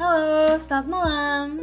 Halo, 0.00 0.56
selamat 0.56 0.88
malam 0.88 1.60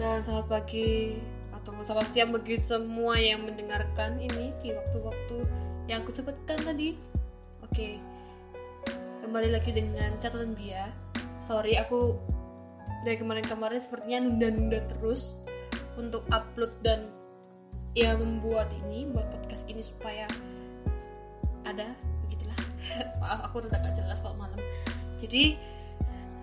dan 0.00 0.24
selamat 0.24 0.48
pagi 0.48 1.20
atau 1.52 1.76
selamat 1.84 2.08
siang 2.08 2.32
bagi 2.32 2.56
semua 2.56 3.20
yang 3.20 3.44
mendengarkan 3.44 4.16
ini 4.16 4.56
di 4.64 4.72
waktu-waktu 4.72 5.44
yang 5.92 6.00
aku 6.00 6.08
sebutkan 6.08 6.56
tadi. 6.56 6.96
Oke, 7.60 8.00
kembali 9.20 9.52
lagi 9.52 9.76
dengan 9.76 10.16
catatan 10.24 10.56
dia. 10.56 10.88
Sorry, 11.36 11.76
aku 11.76 12.16
dari 13.04 13.20
kemarin-kemarin 13.20 13.76
sepertinya 13.76 14.32
nunda-nunda 14.32 14.80
terus 14.96 15.44
untuk 16.00 16.24
upload 16.32 16.72
dan 16.80 17.12
ya 17.92 18.16
membuat 18.16 18.72
ini, 18.72 19.04
buat 19.12 19.28
podcast 19.36 19.68
ini 19.68 19.84
supaya 19.84 20.24
ada 21.68 21.92
begitulah. 22.24 22.56
Maaf, 23.20 23.52
aku 23.52 23.68
tetap 23.68 23.84
gak 23.84 24.00
jelas 24.00 24.24
kalau 24.24 24.40
malam. 24.40 24.56
Jadi 25.20 25.60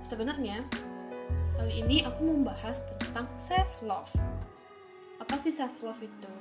sebenarnya 0.04 0.64
kali 1.56 1.80
ini 1.80 2.04
aku 2.04 2.20
mau 2.28 2.36
membahas 2.44 2.92
tentang 3.00 3.28
self 3.40 3.80
love. 3.82 4.12
Apa 5.24 5.40
sih 5.40 5.52
self 5.56 5.80
love 5.82 6.04
itu? 6.04 6.32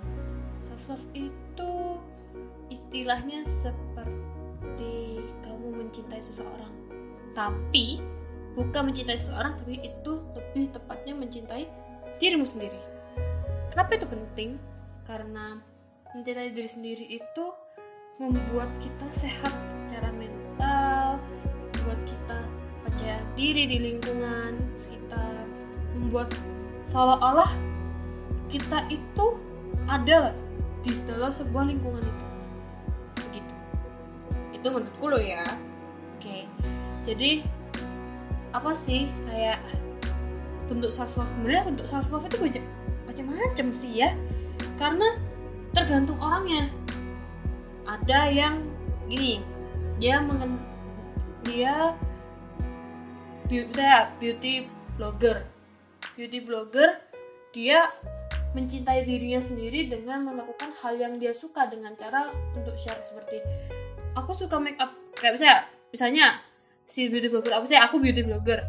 Self 0.67 0.83
love 0.93 1.07
itu 1.15 1.73
istilahnya 2.73 3.47
seperti 3.47 5.23
kamu 5.45 5.87
mencintai 5.87 6.23
seseorang, 6.25 6.73
tapi 7.37 8.01
bukan 8.59 8.91
mencintai 8.91 9.17
seseorang, 9.17 9.61
tapi 9.61 9.81
itu 9.81 10.13
lebih 10.35 10.73
tepatnya 10.73 11.15
mencintai 11.15 11.65
dirimu 12.19 12.49
sendiri. 12.49 12.81
Kenapa 13.73 13.97
itu 13.97 14.07
penting? 14.09 14.51
Karena 15.05 15.61
mencintai 16.13 16.53
diri 16.53 16.69
sendiri 16.69 17.05
itu 17.09 17.45
membuat 18.21 18.69
kita 18.85 19.09
sehat 19.13 19.57
secara 19.67 20.13
mental, 20.13 21.02
percaya 23.03 23.19
diri 23.35 23.67
di 23.67 23.79
lingkungan 23.83 24.55
sekitar, 24.79 25.43
membuat 25.99 26.31
seolah-olah 26.87 27.51
kita 28.47 28.79
itu 28.95 29.27
ada 29.91 30.31
di 30.87 30.95
dalam 31.11 31.27
sebuah 31.27 31.67
lingkungan 31.67 31.99
itu. 31.99 32.27
Begitu. 33.27 33.55
Itu 34.55 34.67
menurutku 34.71 35.07
loh 35.11 35.19
ya. 35.19 35.43
Oke. 36.15 36.47
Jadi 37.03 37.43
apa 38.55 38.71
sih 38.71 39.11
kayak 39.27 39.59
bentuk 40.71 40.95
self 40.95 41.19
love? 41.19 41.27
Sebenarnya 41.27 41.63
bentuk 41.75 41.87
self 41.91 42.07
love 42.15 42.31
itu 42.31 42.39
banyak 42.39 42.65
macam-macam 43.11 43.67
sih 43.75 43.99
ya. 43.99 44.15
Karena 44.79 45.19
tergantung 45.75 46.23
orangnya. 46.23 46.71
Ada 47.83 48.31
yang 48.31 48.63
gini, 49.11 49.43
dia 49.99 50.23
mengen 50.23 50.63
dia 51.43 51.99
saya 53.73 54.13
beauty 54.21 54.69
blogger. 54.99 55.47
Beauty 56.15 56.39
blogger 56.45 57.01
dia 57.53 57.89
mencintai 58.53 59.05
dirinya 59.09 59.41
sendiri 59.41 59.89
dengan 59.89 60.29
melakukan 60.29 60.77
hal 60.85 61.01
yang 61.01 61.17
dia 61.17 61.33
suka 61.33 61.69
dengan 61.73 61.97
cara 61.97 62.29
untuk 62.53 62.77
share 62.77 63.01
seperti 63.01 63.41
aku 64.13 64.33
suka 64.37 64.61
make 64.61 64.77
up 64.77 64.93
kayak 65.17 65.37
misalnya 65.37 65.57
misalnya 65.89 66.27
si 66.89 67.09
beauty 67.09 67.33
blogger 67.33 67.53
apa 67.57 67.65
sih 67.65 67.79
aku 67.81 67.97
beauty 68.01 68.25
blogger. 68.25 68.61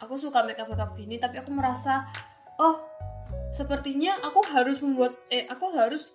Aku 0.00 0.20
suka 0.20 0.44
make 0.44 0.60
up 0.60 0.68
make 0.68 0.96
gini 0.96 1.16
tapi 1.16 1.40
aku 1.40 1.52
merasa 1.52 2.04
oh 2.60 2.80
sepertinya 3.52 4.20
aku 4.20 4.44
harus 4.52 4.80
membuat 4.84 5.16
eh 5.32 5.48
aku 5.48 5.72
harus 5.72 6.12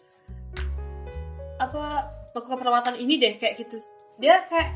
apa 1.58 2.14
melakukan 2.34 2.58
perawatan 2.62 2.96
ini 2.98 3.18
deh 3.18 3.34
kayak 3.38 3.62
gitu. 3.62 3.78
Dia 4.22 4.46
kayak 4.46 4.74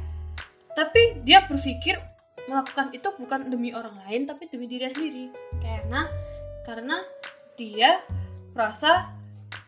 tapi 0.73 1.21
dia 1.21 1.45
berpikir 1.45 2.01
melakukan 2.47 2.91
itu 2.91 3.07
bukan 3.15 3.47
demi 3.47 3.71
orang 3.71 3.95
lain 4.03 4.27
tapi 4.27 4.47
demi 4.51 4.67
diri 4.67 4.89
sendiri. 4.89 5.25
Karena 5.59 6.07
karena 6.63 7.03
dia 7.55 8.01
merasa 8.53 9.11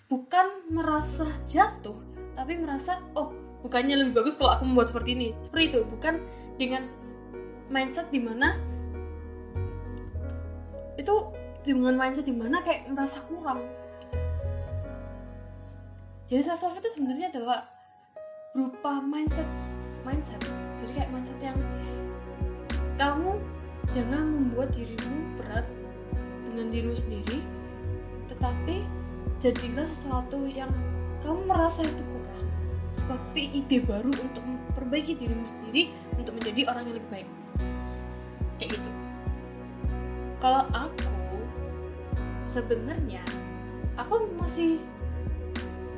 bukan 0.06 0.70
merasa 0.70 1.26
jatuh 1.50 1.98
tapi 2.36 2.60
merasa 2.60 3.02
oh 3.18 3.34
bukannya 3.66 3.98
lebih 3.98 4.22
bagus 4.22 4.38
kalau 4.38 4.54
aku 4.54 4.64
membuat 4.68 4.92
seperti 4.92 5.16
ini. 5.16 5.28
Seperti 5.48 5.64
itu 5.72 5.80
bukan 5.88 6.14
dengan 6.56 6.84
mindset 7.72 8.08
di 8.14 8.22
mana 8.22 8.56
itu 10.96 11.16
dengan 11.66 11.98
mindset 11.98 12.28
di 12.28 12.36
mana 12.36 12.62
kayak 12.62 12.88
merasa 12.92 13.24
kurang. 13.26 13.64
Jadi 16.26 16.42
self 16.42 16.62
love 16.66 16.78
itu 16.82 16.90
sebenarnya 16.90 17.30
adalah 17.34 17.70
berupa 18.54 19.02
mindset 19.02 19.46
mindset. 20.06 20.42
Jadi 20.82 20.92
kayak 20.94 21.10
mindset 21.10 21.38
yang 21.42 21.58
kamu 22.96 23.40
jangan 23.92 24.24
membuat 24.40 24.72
dirimu 24.72 25.18
berat 25.40 25.68
dengan 26.50 26.66
dirimu 26.72 26.96
sendiri 26.96 27.40
tetapi 28.32 28.84
jadilah 29.40 29.88
sesuatu 29.88 30.48
yang 30.48 30.72
kamu 31.26 31.50
merasa 31.50 31.82
itu 31.82 32.04
kurang. 32.14 32.48
Seperti 32.96 33.42
ide 33.58 33.78
baru 33.84 34.14
untuk 34.14 34.44
memperbaiki 34.46 35.18
dirimu 35.18 35.46
sendiri 35.46 35.92
untuk 36.16 36.38
menjadi 36.38 36.70
orang 36.70 36.84
yang 36.90 36.96
lebih 37.02 37.12
baik. 37.12 37.30
Kayak 38.62 38.70
gitu. 38.80 38.90
Kalau 40.40 40.64
aku 40.72 41.40
sebenarnya 42.46 43.26
aku 43.98 44.30
masih 44.38 44.80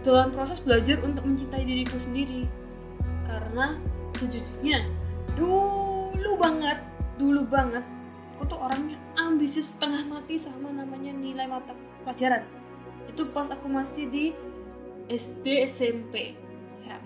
dalam 0.01 0.31
proses 0.31 0.63
belajar 0.63 0.97
untuk 1.03 1.27
mencintai 1.27 1.67
diriku 1.67 1.99
sendiri. 1.99 2.47
Karena 3.27 3.75
sejujurnya 4.15 4.87
dulu 6.27 6.43
banget 6.43 6.79
dulu 7.15 7.41
banget 7.47 7.85
aku 8.35 8.51
tuh 8.51 8.59
orangnya 8.59 8.99
ambisius 9.15 9.79
setengah 9.79 10.03
mati 10.11 10.35
sama 10.35 10.75
namanya 10.75 11.15
nilai 11.15 11.47
mata 11.47 11.71
pelajaran. 12.03 12.43
Itu 13.07 13.31
pas 13.31 13.47
aku 13.47 13.71
masih 13.71 14.11
di 14.11 14.35
SD 15.07 15.63
SMP 15.63 16.35
ya. 16.83 16.99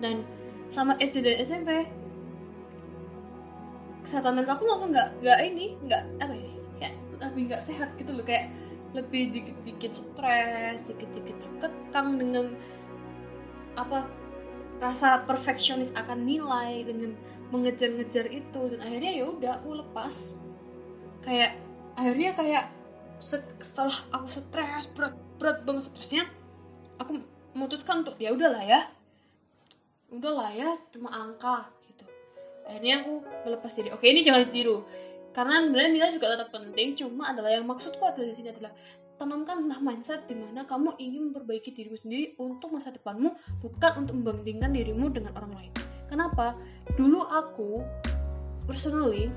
Dan 0.00 0.24
sama 0.72 0.96
SD 0.96 1.20
dan 1.20 1.36
SMP 1.44 1.84
kesehatan 4.00 4.40
mental 4.40 4.56
aku 4.56 4.64
langsung 4.64 4.90
nggak 4.96 5.20
nggak 5.20 5.38
ini 5.52 5.76
nggak 5.84 6.02
apa 6.24 6.34
ya 6.34 6.50
kayak 6.80 6.94
lebih 7.20 7.42
nggak 7.52 7.62
sehat 7.62 7.92
gitu 8.00 8.16
loh. 8.16 8.24
Kayak 8.24 8.48
lebih 8.96 9.28
dikit-dikit 9.28 9.92
stres 9.92 10.88
dikit-dikit 10.88 11.36
terkekang 11.60 12.16
dengan 12.16 12.56
apa 13.76 14.08
rasa 14.76 15.24
perfeksionis 15.24 15.92
akan 15.96 16.24
nilai 16.24 16.84
dengan 16.84 17.16
mengejar-ngejar 17.50 18.26
itu. 18.30 18.60
Dan 18.74 18.80
akhirnya 18.82 19.12
ya 19.16 19.24
udah 19.28 19.50
aku 19.60 19.80
lepas. 19.84 20.40
Kayak 21.24 21.58
akhirnya 21.96 22.30
kayak 22.36 22.64
setelah 23.56 23.96
aku 24.12 24.28
stres 24.28 24.92
berat 24.92 25.16
berat 25.40 25.64
banget 25.64 25.88
stresnya 25.88 26.28
aku 27.00 27.16
memutuskan 27.56 28.04
untuk 28.04 28.16
ya 28.20 28.32
udahlah 28.32 28.64
ya. 28.64 28.80
Udahlah 30.12 30.52
ya 30.52 30.70
cuma 30.92 31.10
angka 31.12 31.72
gitu. 31.88 32.04
Akhirnya 32.68 33.02
aku 33.02 33.24
melepas 33.48 33.72
diri. 33.72 33.88
Oke 33.92 34.06
ini 34.12 34.20
jangan 34.20 34.44
ditiru. 34.46 34.84
Karena 35.32 35.60
sebenarnya 35.60 35.92
nilai 35.92 36.10
juga 36.16 36.32
tetap 36.32 36.48
penting 36.48 36.96
cuma 36.96 37.32
adalah 37.32 37.52
yang 37.52 37.68
maksudku 37.68 38.00
adalah 38.00 38.24
di 38.24 38.32
sini 38.32 38.48
adalah 38.52 38.72
tanamkanlah 39.16 39.80
mindset 39.80 40.28
di 40.28 40.36
mana 40.36 40.68
kamu 40.68 40.96
ingin 41.00 41.32
memperbaiki 41.32 41.72
dirimu 41.72 41.96
sendiri 41.96 42.36
untuk 42.36 42.72
masa 42.72 42.92
depanmu 42.92 43.32
bukan 43.64 44.04
untuk 44.04 44.14
membandingkan 44.20 44.70
dirimu 44.72 45.08
dengan 45.08 45.32
orang 45.40 45.52
lain. 45.56 45.72
Kenapa? 46.06 46.54
Dulu 46.94 47.24
aku 47.24 47.80
personally 48.68 49.32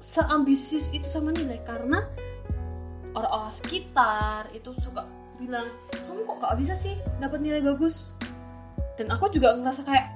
seambisius 0.00 0.94
itu 0.96 1.04
sama 1.10 1.34
nilai 1.34 1.60
karena 1.66 2.06
orang-orang 3.12 3.52
sekitar 3.52 4.48
itu 4.56 4.72
suka 4.80 5.04
bilang 5.36 5.68
kamu 5.92 6.24
kok 6.24 6.36
gak 6.40 6.56
bisa 6.56 6.74
sih 6.78 6.94
dapat 7.18 7.42
nilai 7.42 7.60
bagus? 7.60 8.14
Dan 8.96 9.10
aku 9.10 9.28
juga 9.34 9.58
ngerasa 9.58 9.82
kayak 9.82 10.06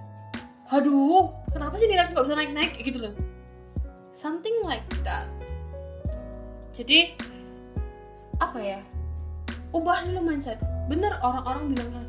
aduh 0.73 1.29
kenapa 1.53 1.75
sih 1.76 1.91
nilai 1.91 2.06
aku 2.06 2.23
gak 2.23 2.26
bisa 2.31 2.38
naik-naik? 2.38 2.73
Gitu 2.79 2.99
loh. 3.03 3.15
Something 4.15 4.62
like 4.62 4.87
that. 5.03 5.26
Jadi 6.71 7.34
apa 8.50 8.58
ya 8.61 8.81
ubah 9.75 10.06
dulu 10.06 10.20
mindset. 10.31 10.62
Bener 10.87 11.19
orang-orang 11.25 11.75
bilang 11.75 11.91
kan 11.91 12.05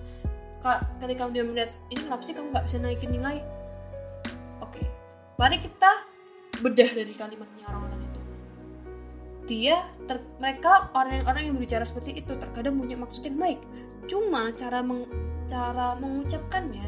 kak 0.61 0.79
ketika 1.01 1.29
dia 1.29 1.43
melihat 1.45 1.71
ini 1.93 2.01
kenapa 2.05 2.21
sih 2.25 2.33
kamu 2.33 2.47
nggak 2.53 2.65
bisa 2.65 2.77
naikin 2.81 3.11
nilai? 3.13 3.37
Oke 4.61 4.81
mari 5.39 5.57
kita 5.61 5.91
bedah 6.61 6.89
dari 6.93 7.13
kalimatnya 7.15 7.65
orang-orang 7.67 8.01
itu. 8.05 8.19
Dia 9.45 9.77
ter, 10.09 10.17
mereka 10.41 10.89
orang-orang 10.93 11.51
yang 11.51 11.53
berbicara 11.57 11.85
seperti 11.85 12.21
itu 12.21 12.33
terkadang 12.37 12.77
punya 12.77 12.97
maksud 12.97 13.25
yang 13.25 13.37
baik. 13.37 13.61
Cuma 14.05 14.53
cara 14.53 14.85
meng, 14.85 15.09
cara 15.49 15.97
mengucapkannya 15.97 16.85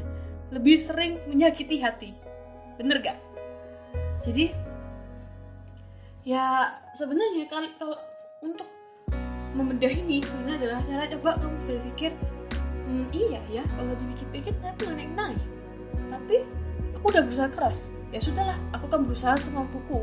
lebih 0.53 0.77
sering 0.77 1.21
menyakiti 1.27 1.81
hati. 1.81 2.13
Bener 2.77 3.01
gak 3.01 3.17
jadi 4.21 4.53
ya 6.25 6.73
sebenarnya 6.97 7.45
kalau 7.47 7.95
untuk 8.43 8.67
membedah 9.57 9.89
ini 9.89 10.21
sebenarnya 10.21 10.55
adalah 10.61 10.79
cara 10.85 11.03
coba 11.17 11.29
kamu 11.41 11.57
berpikir 11.65 12.11
hmm, 12.85 13.05
iya 13.09 13.41
ya 13.49 13.63
kalau 13.73 13.93
dipikir-pikir 13.97 14.53
tapi 14.61 14.79
nggak 14.85 14.97
naik 15.01 15.13
naik 15.17 15.41
tapi 16.07 16.37
aku 16.97 17.05
udah 17.13 17.23
berusaha 17.23 17.49
keras. 17.51 17.93
Ya 18.09 18.19
sudahlah 18.19 18.57
aku 18.73 18.89
akan 18.89 19.05
berusaha 19.05 19.35
semampuku. 19.37 20.01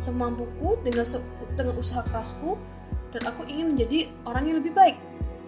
Semampuku 0.00 0.80
dengan 0.82 1.06
dengan 1.54 1.74
usaha 1.78 2.02
kerasku 2.02 2.58
dan 3.14 3.22
aku 3.30 3.46
ingin 3.46 3.76
menjadi 3.76 4.10
orang 4.26 4.42
yang 4.50 4.56
lebih 4.58 4.74
baik 4.74 4.96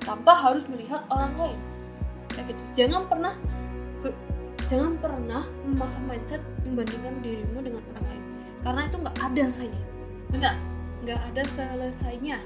tanpa 0.04 0.38
harus 0.38 0.62
melihat 0.70 1.02
orang 1.10 1.32
lain. 1.34 1.58
Kayak 2.30 2.54
gitu. 2.54 2.62
Jangan 2.84 3.02
pernah 3.08 3.34
jangan 4.66 4.98
pernah 4.98 5.42
memasang 5.66 6.04
mindset 6.10 6.42
membandingkan 6.62 7.14
dirimu 7.24 7.58
dengan 7.64 7.82
orang 7.94 8.06
lain. 8.06 8.22
Karena 8.62 8.80
itu 8.86 8.96
nggak 9.00 9.16
ada 9.18 9.44
selesainya 9.46 9.82
benar? 10.26 10.54
Nggak 11.06 11.20
ada 11.32 11.42
selesainya. 11.46 12.38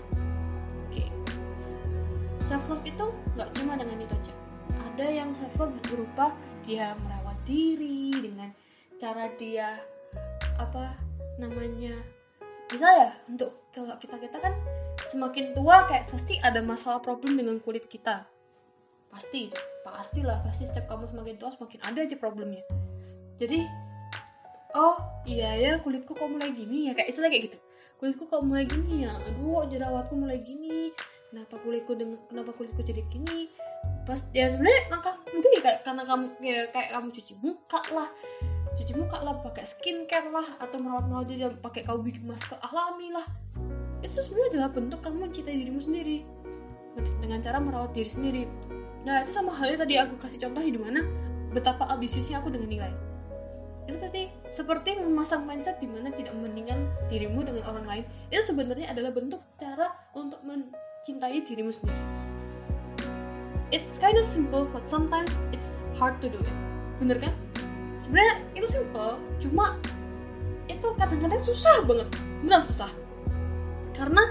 Self 2.51 2.67
love 2.67 2.83
itu 2.83 3.07
nggak 3.39 3.49
cuma 3.63 3.79
dengan 3.79 4.03
itu 4.03 4.11
aja. 4.11 4.35
Ada 4.91 5.07
yang 5.07 5.31
self 5.39 5.71
love 5.71 5.79
berupa 5.87 6.35
dia 6.67 6.99
merawat 6.99 7.39
diri 7.47 8.11
dengan 8.11 8.51
cara 8.99 9.31
dia 9.39 9.79
apa 10.59 10.99
namanya 11.39 11.95
bisa 12.67 12.85
ya 12.91 13.11
untuk 13.31 13.71
kalau 13.71 13.95
kita 14.03 14.19
kita 14.19 14.37
kan 14.43 14.53
semakin 15.07 15.55
tua 15.55 15.87
kayak 15.87 16.11
pasti 16.11 16.43
ada 16.43 16.59
masalah 16.59 16.99
problem 16.99 17.39
dengan 17.39 17.63
kulit 17.63 17.87
kita. 17.87 18.27
Pasti 19.15 19.55
pastilah 19.87 20.43
pasti 20.43 20.67
setiap 20.67 20.91
kamu 20.91 21.07
semakin 21.07 21.35
tua 21.39 21.55
semakin 21.55 21.79
ada 21.87 22.03
aja 22.03 22.19
problemnya. 22.19 22.67
Jadi 23.39 23.63
oh 24.75 24.99
iya 25.23 25.55
ya 25.55 25.71
kulitku 25.79 26.19
kok 26.19 26.27
mulai 26.27 26.51
gini 26.51 26.91
ya 26.91 26.99
kayak 26.99 27.15
istilah 27.15 27.31
kayak 27.31 27.55
gitu. 27.55 27.59
Kulitku 28.03 28.27
kok 28.27 28.43
mulai 28.43 28.67
gini 28.67 29.07
ya 29.07 29.15
aduh 29.23 29.71
jerawatku 29.71 30.19
mulai 30.19 30.43
gini 30.43 30.91
kenapa 31.31 31.55
kulitku 31.63 31.95
dengan 31.95 32.19
kenapa 32.27 32.51
kulitku 32.53 32.83
jadi 32.83 33.07
gini? 33.07 33.47
Pas 34.03 34.27
ya 34.35 34.51
sebenarnya 34.51 34.83
langkah 34.91 35.15
mudah 35.31 35.51
ya 35.55 35.73
karena 35.87 36.03
kamu 36.03 36.27
ya, 36.43 36.67
kayak 36.75 36.91
kamu 36.91 37.09
cuci 37.15 37.33
muka 37.39 37.81
lah. 37.95 38.09
Cuci 38.75 38.93
muka 38.99 39.19
lah 39.23 39.35
pakai 39.39 39.65
skincare 39.65 40.29
lah 40.29 40.47
atau 40.59 40.83
merawat 40.83 41.07
merawat 41.07 41.27
diri 41.31 41.47
pakai 41.63 41.87
kau 41.87 42.03
bikin 42.03 42.27
masker 42.27 42.59
alami 42.59 43.15
lah. 43.15 43.27
Itu 44.03 44.21
sebenarnya 44.27 44.59
adalah 44.59 44.71
bentuk 44.75 45.01
kamu 45.01 45.17
mencintai 45.31 45.57
dirimu 45.63 45.81
sendiri. 45.81 46.27
Dengan 47.23 47.39
cara 47.39 47.63
merawat 47.63 47.95
diri 47.95 48.11
sendiri. 48.11 48.43
Nah 49.07 49.23
itu 49.23 49.31
sama 49.31 49.55
halnya 49.55 49.87
tadi 49.87 49.95
aku 49.97 50.19
kasih 50.19 50.43
contoh 50.43 50.61
di 50.61 50.77
mana 50.77 51.01
betapa 51.55 51.87
ambisiusnya 51.95 52.43
aku 52.43 52.51
dengan 52.51 52.69
nilai. 52.69 52.93
Itu 53.87 53.97
tadi 54.03 54.31
seperti 54.51 54.99
memasang 54.99 55.47
mindset 55.47 55.79
di 55.79 55.87
mana 55.87 56.11
tidak 56.11 56.35
membandingkan 56.35 56.91
dirimu 57.07 57.47
dengan 57.47 57.63
orang 57.71 57.87
lain. 57.87 58.05
Itu 58.29 58.43
sebenarnya 58.55 58.91
adalah 58.91 59.15
bentuk 59.15 59.41
cara 59.57 59.95
untuk 60.15 60.43
mencintai 61.01 61.41
dirimu 61.49 61.73
sendiri. 61.73 61.97
It's 63.73 63.97
kind 63.97 64.21
of 64.21 64.27
simple 64.29 64.69
but 64.69 64.85
sometimes 64.85 65.41
it's 65.49 65.89
hard 65.97 66.21
to 66.21 66.29
do 66.29 66.37
it. 66.37 66.57
Bener 67.01 67.17
kan? 67.17 67.33
Sebenarnya 68.05 68.45
itu 68.53 68.69
simple 68.69 69.17
cuma 69.41 69.81
itu 70.69 70.85
kadang-kadang 71.01 71.41
susah 71.41 71.89
banget. 71.89 72.05
Beneran 72.45 72.61
susah. 72.61 72.93
Karena 73.97 74.29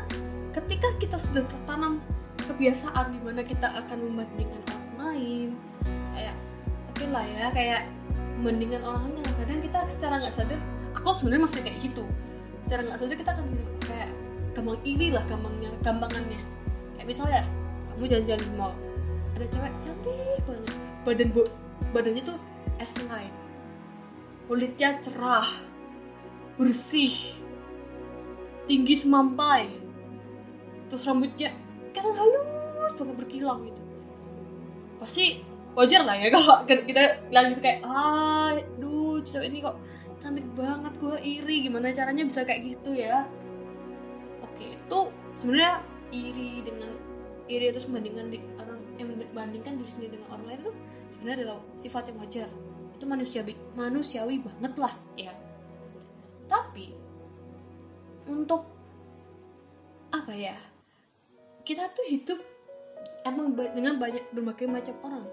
ketika 0.54 0.94
kita 1.02 1.18
sudah 1.18 1.42
tertanam 1.50 2.06
kebiasaan 2.38 3.18
di 3.18 3.20
mana 3.26 3.42
kita 3.42 3.74
akan 3.74 3.98
membandingkan 4.06 4.62
orang 4.70 4.94
lain 5.02 5.50
kayak 6.14 6.38
oke 6.86 7.02
okay 7.02 7.08
lah 7.10 7.26
ya 7.26 7.46
kayak 7.50 7.82
membandingkan 8.38 8.82
orang 8.86 9.10
lain 9.10 9.26
kadang 9.42 9.62
kita 9.66 9.80
secara 9.90 10.22
nggak 10.22 10.34
sadar 10.38 10.62
aku 10.94 11.18
sebenarnya 11.18 11.50
masih 11.50 11.60
kayak 11.66 11.82
gitu. 11.82 12.06
Secara 12.70 12.86
nggak 12.86 13.00
sadar 13.02 13.16
kita 13.18 13.32
akan 13.34 13.46
kayak 13.90 14.10
gampang 14.60 14.80
iri 14.84 15.08
lah 15.16 15.24
gampangnya 15.24 15.72
gampangannya 15.80 16.42
kayak 17.00 17.08
misalnya 17.08 17.42
kamu 17.96 18.04
jalan-jalan 18.12 18.44
di 18.44 18.54
mall 18.60 18.76
ada 19.40 19.46
cewek 19.56 19.74
cantik 19.80 20.44
banget. 20.44 20.78
Badan 21.08 21.28
bu 21.32 21.42
badannya 21.96 22.22
tuh 22.28 22.38
S9 22.76 23.08
kulitnya 24.52 25.00
cerah 25.00 25.48
bersih 26.60 27.40
tinggi 28.68 29.00
semampai. 29.00 29.72
Terus 30.92 31.08
rambutnya 31.08 31.56
kan 31.96 32.04
halus 32.12 32.44
banget 33.00 33.16
berkilau 33.16 33.64
gitu. 33.64 33.82
Pasti 35.00 35.40
wajar 35.78 36.04
lah 36.04 36.20
ya 36.20 36.28
kalau 36.36 36.68
kita 36.68 37.32
lihat 37.32 37.46
gitu 37.56 37.62
kayak 37.64 37.80
ah 37.88 38.60
duh 38.76 39.24
cewek 39.24 39.56
ini 39.56 39.64
kok 39.64 39.80
cantik 40.20 40.44
banget 40.52 40.94
gue 41.00 41.16
iri. 41.24 41.64
Gimana 41.64 41.96
caranya 41.96 42.28
bisa 42.28 42.44
kayak 42.44 42.76
gitu 42.76 42.92
ya 42.92 43.24
itu 44.90 45.00
sebenarnya 45.38 45.86
iri 46.10 46.66
dengan 46.66 46.90
iri 47.46 47.70
terus 47.70 47.86
membandingkan 47.86 48.34
di 48.34 48.42
orang 48.58 48.80
yang 48.98 49.08
membandingkan 49.14 49.78
diri 49.78 49.90
sendiri 49.90 50.12
dengan 50.18 50.28
orang 50.34 50.46
lain 50.50 50.60
itu 50.66 50.72
sebenarnya 51.14 51.38
adalah 51.46 51.62
sifat 51.78 52.04
yang 52.10 52.18
wajar. 52.18 52.50
Itu 52.98 53.06
manusiawi 53.06 53.54
manusiawi 53.78 54.36
banget 54.42 54.74
lah. 54.82 54.94
Ya 55.14 55.34
tapi 56.50 56.92
untuk 58.26 58.66
apa 60.10 60.34
ya? 60.34 60.58
Kita 61.62 61.94
tuh 61.94 62.06
hidup 62.10 62.42
emang 63.22 63.54
dengan 63.54 64.02
banyak 64.02 64.34
berbagai 64.34 64.66
macam 64.66 64.96
orang. 65.06 65.26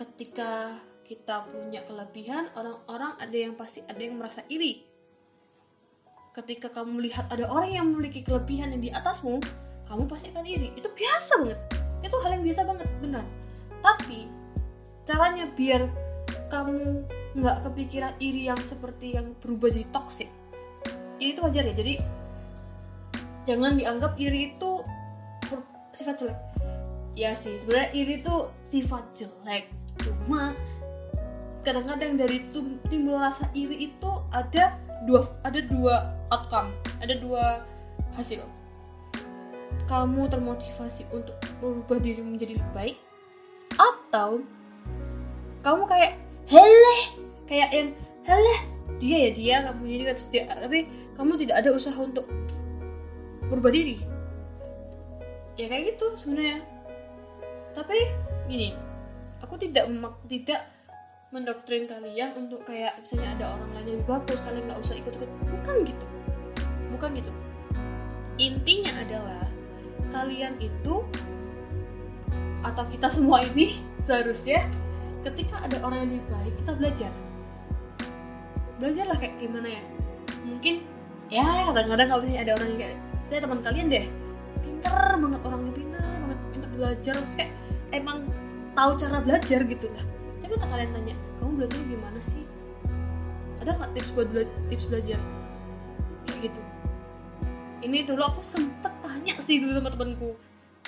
Ketika 0.00 0.80
kita 1.04 1.44
punya 1.52 1.84
kelebihan 1.84 2.48
orang-orang 2.56 3.12
ada 3.20 3.36
yang 3.36 3.52
pasti 3.52 3.84
ada 3.84 4.00
yang 4.00 4.16
merasa 4.16 4.40
iri 4.48 4.93
ketika 6.34 6.66
kamu 6.68 6.98
melihat 6.98 7.30
ada 7.30 7.46
orang 7.46 7.70
yang 7.70 7.86
memiliki 7.86 8.26
kelebihan 8.26 8.74
yang 8.74 8.82
di 8.82 8.90
atasmu 8.90 9.38
kamu 9.86 10.02
pasti 10.10 10.34
akan 10.34 10.44
iri. 10.44 10.74
Itu 10.74 10.90
biasa 10.90 11.32
banget. 11.46 11.60
Itu 12.02 12.16
hal 12.20 12.30
yang 12.40 12.44
biasa 12.44 12.60
banget 12.66 12.88
benar. 12.98 13.24
Tapi 13.78 14.26
caranya 15.06 15.46
biar 15.54 15.86
kamu 16.50 17.06
nggak 17.38 17.56
kepikiran 17.70 18.14
iri 18.18 18.50
yang 18.50 18.58
seperti 18.58 19.14
yang 19.14 19.34
berubah 19.42 19.70
jadi 19.70 19.86
toxic 19.90 20.30
ini 21.24 21.32
itu 21.34 21.40
wajar 21.42 21.64
ya. 21.64 21.74
Jadi 21.74 21.94
jangan 23.48 23.72
dianggap 23.78 24.12
iri 24.18 24.54
itu 24.54 24.70
sifat 25.94 26.14
jelek. 26.20 26.38
Ya 27.14 27.32
sih 27.38 27.62
sebenarnya 27.62 27.90
iri 27.94 28.14
itu 28.18 28.34
sifat 28.66 29.04
jelek. 29.14 29.70
Cuma 30.02 30.52
kadang-kadang 31.62 32.18
dari 32.18 32.44
timbul 32.90 33.16
rasa 33.16 33.48
iri 33.54 33.88
itu 33.94 34.10
ada 34.34 34.76
dua 35.04 35.20
ada 35.44 35.60
dua 35.60 35.94
outcome 36.32 36.72
ada 37.00 37.14
dua 37.20 37.64
hasil. 38.16 38.42
Kamu 39.84 40.26
termotivasi 40.32 41.12
untuk 41.12 41.36
berubah 41.60 42.00
diri 42.00 42.24
menjadi 42.24 42.56
lebih 42.56 42.72
baik 42.72 42.96
atau 43.76 44.40
kamu 45.60 45.82
kayak 45.84 46.12
hele 46.48 46.96
kayak 47.44 47.70
yang 47.72 47.90
hele 48.24 48.54
dia 48.96 49.28
ya 49.28 49.30
dia 49.34 49.54
kamu 49.68 49.80
jadi 49.90 50.04
kan 50.48 50.56
tapi 50.64 50.88
kamu 51.18 51.32
tidak 51.36 51.56
ada 51.60 51.70
usaha 51.74 51.96
untuk 52.00 52.24
berubah 53.48 53.72
diri. 53.72 54.00
Ya 55.60 55.68
kayak 55.68 55.94
gitu 55.94 56.16
sebenarnya. 56.16 56.64
Tapi 57.74 57.96
gini 58.48 58.72
aku 59.44 59.60
tidak 59.60 59.90
tidak 60.26 60.73
mendoktrin 61.34 61.90
kalian 61.90 62.30
untuk 62.38 62.62
kayak 62.62 62.94
misalnya 63.02 63.34
ada 63.34 63.44
orang 63.58 63.70
lain 63.74 63.98
yang 63.98 64.02
bagus 64.06 64.38
kalian 64.46 64.70
nggak 64.70 64.80
usah 64.86 64.94
ikut-ikut. 64.94 65.30
Bukan 65.50 65.76
gitu. 65.82 66.04
Bukan 66.94 67.10
gitu. 67.18 67.32
Intinya 68.38 69.02
adalah 69.02 69.42
kalian 70.14 70.54
itu 70.62 71.02
atau 72.62 72.84
kita 72.86 73.10
semua 73.10 73.42
ini 73.50 73.82
seharusnya 73.98 74.62
ketika 75.26 75.58
ada 75.58 75.82
orang 75.82 76.06
yang 76.06 76.10
lebih 76.14 76.26
baik 76.30 76.54
kita 76.62 76.72
belajar. 76.78 77.12
Belajarlah 78.78 79.18
kayak 79.18 79.34
gimana 79.42 79.68
ya. 79.74 79.82
Mungkin 80.46 80.86
ya 81.34 81.66
kadang-kadang 81.66 82.14
kalau 82.14 82.22
misalnya 82.22 82.42
ada 82.46 82.52
orang 82.62 82.68
yang 82.70 82.78
kayak 82.78 82.96
saya 83.26 83.38
teman 83.42 83.58
kalian 83.58 83.86
deh 83.90 84.06
pinter 84.62 84.94
banget 85.18 85.40
orangnya 85.42 85.72
pinter 85.74 85.98
banget 85.98 86.38
pinter 86.54 86.70
belajar. 86.78 87.14
Terus 87.18 87.34
kayak 87.34 87.52
emang 87.90 88.22
tahu 88.78 88.94
cara 89.02 89.18
belajar 89.18 89.60
gitu 89.66 89.90
lah. 89.90 90.04
Tapi 90.38 90.54
tak 90.54 90.70
kalian 90.70 90.92
tanya 90.94 91.16
kamu 91.44 91.52
belajarnya 91.60 91.88
gimana 91.92 92.20
sih? 92.24 92.44
Ada 93.60 93.76
nggak 93.76 93.90
tips 93.92 94.10
buat 94.16 94.28
bela 94.32 94.48
tips 94.72 94.84
belajar? 94.88 95.20
Kayak 96.24 96.38
gitu. 96.48 96.60
Ini 97.84 97.98
dulu 98.08 98.22
aku 98.24 98.40
sempet 98.40 98.92
tanya 99.04 99.36
sih 99.44 99.60
dulu 99.60 99.76
sama 99.76 99.92
temanku. 99.92 100.30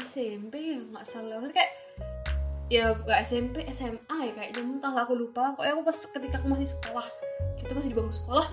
SMP 0.01 0.55
ya 0.73 0.81
nggak 0.81 1.05
salah. 1.05 1.37
Maksudnya 1.37 1.57
kayak 1.61 1.73
ya 2.67 2.99
gak 2.99 3.21
SMP 3.23 3.63
SMA 3.71 4.17
ya 4.27 4.33
kayaknya 4.33 4.65
entah 4.65 4.97
aku 4.97 5.13
lupa. 5.13 5.53
Pokoknya 5.53 5.77
aku 5.77 5.85
pas 5.85 5.99
ketika 6.01 6.37
aku 6.41 6.49
masih 6.49 6.69
sekolah 6.73 7.07
kita 7.61 7.73
masih 7.77 7.91
di 7.93 7.97
bangku 7.97 8.15
sekolah 8.15 8.47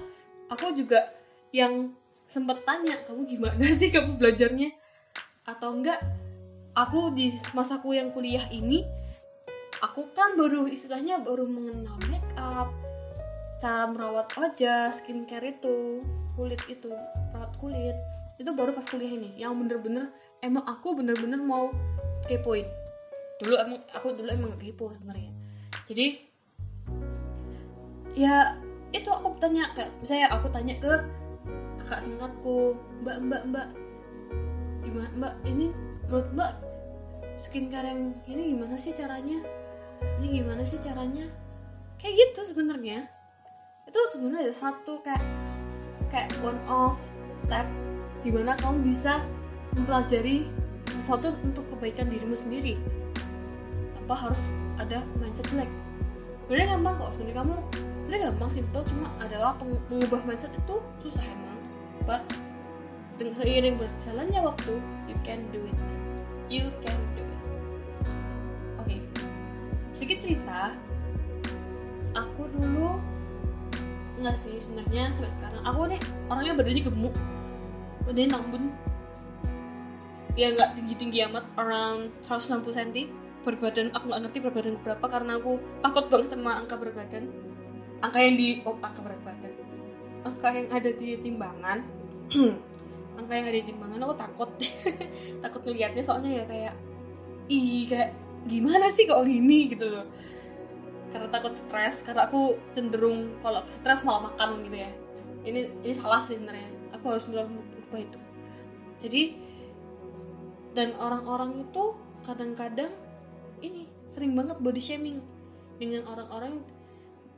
aku 0.52 0.74
juga 0.78 1.12
yang 1.54 1.94
sempet 2.30 2.66
tanya 2.66 2.98
kamu 3.06 3.26
gimana 3.26 3.64
sih 3.80 3.90
kamu 3.90 4.20
belajarnya? 4.20 4.70
Atau 5.48 5.80
enggak 5.80 6.00
aku 6.74 7.14
di 7.14 7.34
masaku 7.54 7.96
yang 7.96 8.12
kuliah 8.12 8.46
ini 8.50 8.86
aku 9.94 10.10
kan 10.10 10.34
baru 10.34 10.66
istilahnya 10.66 11.22
baru 11.22 11.46
mengenal 11.46 11.94
make 12.10 12.26
up 12.34 12.74
cara 13.62 13.86
merawat 13.86 14.26
wajah 14.34 14.90
skincare 14.90 15.54
itu 15.54 16.02
kulit 16.34 16.58
itu 16.66 16.90
merawat 17.30 17.54
kulit. 17.62 17.94
Itu 18.42 18.58
baru 18.58 18.74
pas 18.74 18.90
kuliah 18.90 19.14
ini 19.14 19.38
yang 19.38 19.54
bener-bener 19.54 20.10
emang 20.42 20.66
aku 20.66 20.98
bener-bener 20.98 21.38
mau 21.38 21.70
kepoin. 22.26 22.66
Dulu 23.38 23.54
emang 23.54 23.86
aku 23.94 24.18
dulu 24.18 24.34
emang 24.34 24.58
kepo 24.58 24.90
sebenarnya. 24.98 25.30
Jadi 25.86 26.06
ya 28.18 28.58
itu 28.98 29.14
aku 29.14 29.38
tanya 29.38 29.78
ke 29.78 29.86
saya 30.02 30.26
aku 30.34 30.50
tanya 30.50 30.74
ke 30.82 30.90
kakak 31.86 32.02
tingkatku 32.02 32.74
mbak 33.06 33.22
mbak 33.22 33.42
mbak 33.46 33.68
gimana 34.82 35.10
mbak 35.22 35.34
ini 35.46 35.70
menurut 36.10 36.28
mbak 36.34 36.52
skincare 37.38 37.94
yang 37.94 38.18
ini 38.26 38.58
gimana 38.58 38.74
sih 38.74 38.98
caranya 38.98 39.38
ini 40.20 40.42
gimana 40.42 40.62
sih 40.64 40.80
caranya? 40.80 41.28
Kayak 42.00 42.14
gitu 42.20 42.42
sebenarnya. 42.54 43.08
Itu 43.88 44.00
sebenarnya 44.12 44.52
ada 44.52 44.56
satu 44.56 45.00
kayak 45.04 45.24
kayak 46.14 46.30
one 46.46 46.60
of 46.70 46.96
step 47.34 47.66
di 48.22 48.32
mana 48.32 48.56
kamu 48.62 48.86
bisa 48.88 49.20
mempelajari 49.74 50.48
sesuatu 50.94 51.34
untuk 51.42 51.66
kebaikan 51.74 52.08
dirimu 52.08 52.38
sendiri. 52.38 52.78
Tanpa 54.00 54.16
harus 54.30 54.40
ada 54.78 55.02
mindset 55.20 55.48
jelek. 55.52 55.70
Sebenarnya 56.46 56.76
gampang 56.78 56.96
kok 57.00 57.12
sebenarnya 57.18 57.38
kamu 57.42 57.56
sebenarnya 58.04 58.22
gampang 58.30 58.52
simple 58.52 58.84
cuma 58.86 59.08
adalah 59.24 59.52
mengubah 59.90 60.22
mindset 60.28 60.54
itu 60.54 60.76
susah 61.02 61.24
emang. 61.26 61.60
But 62.06 62.22
dengan 63.18 63.34
seiring 63.40 63.76
berjalannya 63.80 64.40
waktu 64.44 64.74
you 65.08 65.18
can 65.24 65.42
do 65.56 65.62
it. 65.66 65.78
You 66.52 66.70
can 66.84 67.00
do 67.16 67.23
it. 67.23 67.23
Sedikit 70.04 70.20
cerita. 70.20 70.76
Aku 72.12 72.44
dulu 72.52 73.00
nggak 74.20 74.36
sih 74.36 74.60
sebenarnya 74.60 75.16
sampai 75.16 75.32
sekarang. 75.32 75.62
Aku 75.64 75.80
nih 75.88 76.00
orangnya 76.28 76.60
badannya 76.60 76.84
gemuk. 76.84 77.16
Badannya 78.04 78.30
nambun 78.36 78.64
ya 80.36 80.52
nggak 80.52 80.76
tinggi 80.76 80.94
tinggi 81.00 81.18
amat 81.30 81.46
around 81.56 82.10
160 82.26 82.74
cm 82.74 83.06
berbadan 83.46 83.94
aku 83.94 84.10
nggak 84.10 84.22
ngerti 84.26 84.38
berbadan 84.42 84.76
berapa 84.82 85.06
karena 85.06 85.38
aku 85.38 85.62
takut 85.80 86.06
banget 86.12 86.36
sama 86.36 86.52
angka 86.60 86.76
berbadan. 86.76 87.24
Angka 88.04 88.20
yang 88.20 88.36
di 88.36 88.60
oh 88.68 88.76
angka 88.84 89.00
berat 89.08 89.24
badan. 89.24 89.54
Angka 90.28 90.48
yang 90.52 90.68
ada 90.68 90.92
di 90.92 91.16
timbangan. 91.24 91.80
Angka 93.24 93.32
yang 93.40 93.48
ada 93.48 93.56
di 93.56 93.68
timbangan 93.72 94.04
aku 94.04 94.16
takut. 94.20 94.50
Takut 95.48 95.62
ngelihatnya 95.64 96.04
soalnya 96.04 96.44
ya 96.44 96.46
kayak 96.52 96.76
ih 97.48 97.88
kayak 97.88 98.12
gimana 98.48 98.92
sih 98.92 99.08
kok 99.08 99.24
gini 99.24 99.72
gitu 99.72 99.88
loh. 99.88 100.06
Karena 101.14 101.30
takut 101.30 101.54
stres 101.54 102.02
karena 102.02 102.26
aku 102.28 102.58
cenderung 102.74 103.38
kalau 103.40 103.62
stres 103.70 104.02
malah 104.02 104.34
makan 104.34 104.66
gitu 104.68 104.78
ya. 104.82 104.92
Ini 105.44 105.60
ini 105.84 105.94
salah 105.94 106.24
sih 106.26 106.40
sebenarnya. 106.40 106.70
Aku 106.98 107.14
harus 107.14 107.26
berubah 107.28 108.00
itu. 108.00 108.20
Jadi 109.04 109.24
dan 110.74 110.98
orang-orang 110.98 111.70
itu 111.70 111.94
kadang-kadang 112.26 112.90
ini 113.62 113.86
sering 114.10 114.34
banget 114.34 114.58
body 114.58 114.82
shaming 114.82 115.22
dengan 115.78 116.08
orang-orang 116.10 116.64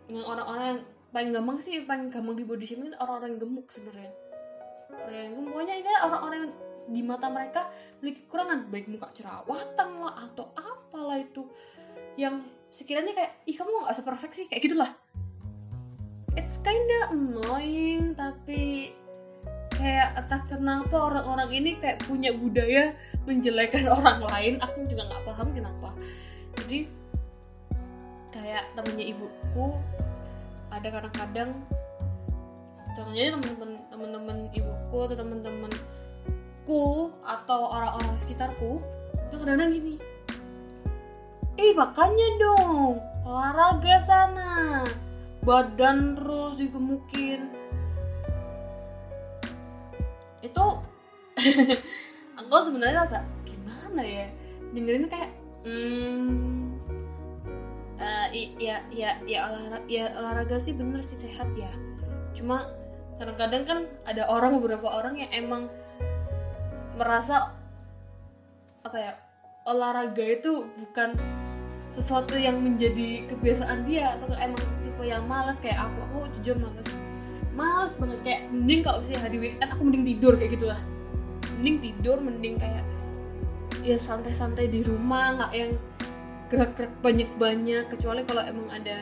dengan 0.08 0.24
orang-orang 0.30 0.66
yang 0.72 0.82
paling 1.12 1.32
gampang 1.32 1.58
sih 1.60 1.84
paling 1.84 2.08
gampang 2.08 2.36
di 2.38 2.46
body 2.48 2.66
shaming 2.68 2.96
orang-orang 2.96 3.36
gemuk 3.42 3.68
sebenarnya. 3.68 4.12
Orang 4.94 5.18
yang 5.18 5.32
gemuk 5.36 5.52
pokoknya 5.52 5.76
ini 5.84 5.92
orang-orang 6.00 6.44
di 6.86 7.02
mata 7.02 7.28
mereka 7.34 7.70
memiliki 8.00 8.26
kekurangan 8.30 8.70
baik 8.70 8.86
muka 8.90 9.10
jerawatan 9.14 9.90
lah 10.02 10.30
atau 10.30 10.54
apalah 10.54 11.18
itu 11.18 11.50
yang 12.16 12.46
sekiranya 12.70 13.16
kayak 13.16 13.32
ih 13.50 13.56
kamu 13.56 13.86
nggak 13.86 13.98
seperfect 13.98 14.34
sih 14.36 14.46
kayak 14.46 14.64
gitulah. 14.70 14.92
It's 16.36 16.60
kinda 16.60 17.16
annoying 17.16 18.14
tapi 18.14 18.92
kayak 19.76 20.20
entah 20.20 20.42
kenapa 20.48 20.96
orang-orang 20.96 21.50
ini 21.52 21.72
kayak 21.80 22.04
punya 22.04 22.32
budaya 22.36 22.96
menjelekan 23.24 23.88
orang 23.92 24.24
lain 24.24 24.54
aku 24.60 24.84
juga 24.88 25.08
nggak 25.08 25.24
paham 25.24 25.48
kenapa. 25.56 25.90
Jadi 26.60 26.88
kayak 28.32 28.64
temennya 28.76 29.06
ibuku 29.16 29.68
ada 30.72 30.88
kadang-kadang 30.92 31.56
contohnya 32.96 33.36
temen-temen 33.36 33.72
temen-temen 33.92 34.38
ibuku 34.52 34.98
atau 35.08 35.18
temen-temenku 36.66 37.14
atau 37.22 37.70
orang-orang 37.70 38.18
sekitarku 38.18 38.82
itu 39.14 39.36
kadang-kadang 39.38 39.72
gini 39.74 39.96
ih 41.56 41.72
makanya 41.72 42.28
dong 42.36 43.00
olahraga 43.26 43.96
sana. 43.98 44.84
Badan 45.46 46.18
terus 46.18 46.58
digemukin. 46.58 47.54
Itu 50.42 50.66
aku 52.42 52.56
sebenarnya 52.66 53.08
agak 53.08 53.24
gimana 53.46 54.02
ya 54.02 54.26
dengerin 54.74 55.06
kayak 55.06 55.32
hmm 55.64 56.76
uh, 58.02 58.28
ya 58.34 58.82
ya 58.90 59.16
ya 59.24 59.40
olahraga 59.48 59.86
ya 59.88 60.06
olahraga 60.18 60.58
sih 60.60 60.74
bener 60.76 61.00
sih 61.00 61.24
sehat 61.24 61.50
ya. 61.56 61.72
Cuma 62.36 62.68
kadang-kadang 63.16 63.64
kan 63.64 63.80
ada 64.04 64.28
orang 64.28 64.60
beberapa 64.60 64.92
orang 64.92 65.24
yang 65.24 65.32
emang 65.32 65.72
merasa 66.96 67.52
apa 68.86 68.98
ya 68.98 69.14
olahraga 69.68 70.24
itu 70.24 70.64
bukan 70.80 71.18
sesuatu 71.96 72.36
yang 72.36 72.60
menjadi 72.60 73.24
kebiasaan 73.32 73.88
dia 73.88 74.20
atau 74.20 74.28
emang 74.36 74.60
tipe 74.84 75.04
yang 75.08 75.24
males. 75.26 75.64
Kayak 75.64 75.88
aku 75.90 76.00
aku 76.12 76.18
jujur 76.40 76.56
males. 76.60 77.00
Males 77.56 77.96
banget. 77.96 78.20
Kayak 78.24 78.42
mending 78.52 78.82
kalau 78.84 79.00
sih 79.08 79.16
hari 79.16 79.38
weekend 79.40 79.72
aku 79.72 79.82
mending 79.88 80.04
tidur 80.04 80.34
kayak 80.36 80.52
gitulah. 80.60 80.80
Mending 81.58 81.78
tidur 81.82 82.18
mending 82.20 82.56
kayak 82.60 82.84
ya 83.86 83.96
santai-santai 83.96 84.68
di 84.68 84.84
rumah 84.84 85.40
nggak 85.40 85.52
yang 85.56 85.72
gerak-gerak 86.52 86.94
banyak-banyak. 87.00 87.84
Kecuali 87.90 88.22
kalau 88.28 88.44
emang 88.44 88.68
ada 88.70 89.02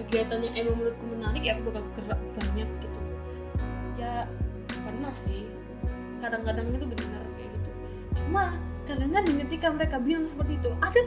kegiatan 0.00 0.38
yang 0.40 0.54
emang 0.64 0.74
menurutku 0.80 1.04
menarik 1.12 1.42
ya 1.44 1.58
aku 1.58 1.68
bakal 1.68 1.84
gerak 1.98 2.20
banyak 2.38 2.68
gitu. 2.78 3.00
Ya 4.00 4.24
benar 4.86 5.12
sih 5.12 5.59
kadang-kadang 6.20 6.68
itu 6.70 6.86
benar 6.86 7.24
kayak 7.34 7.50
gitu. 7.56 7.70
Cuma 8.20 8.44
kadang-kadang 8.84 9.34
ketika 9.48 9.66
mereka 9.72 9.96
bilang 9.96 10.28
seperti 10.28 10.60
itu 10.60 10.70
ada 10.78 11.00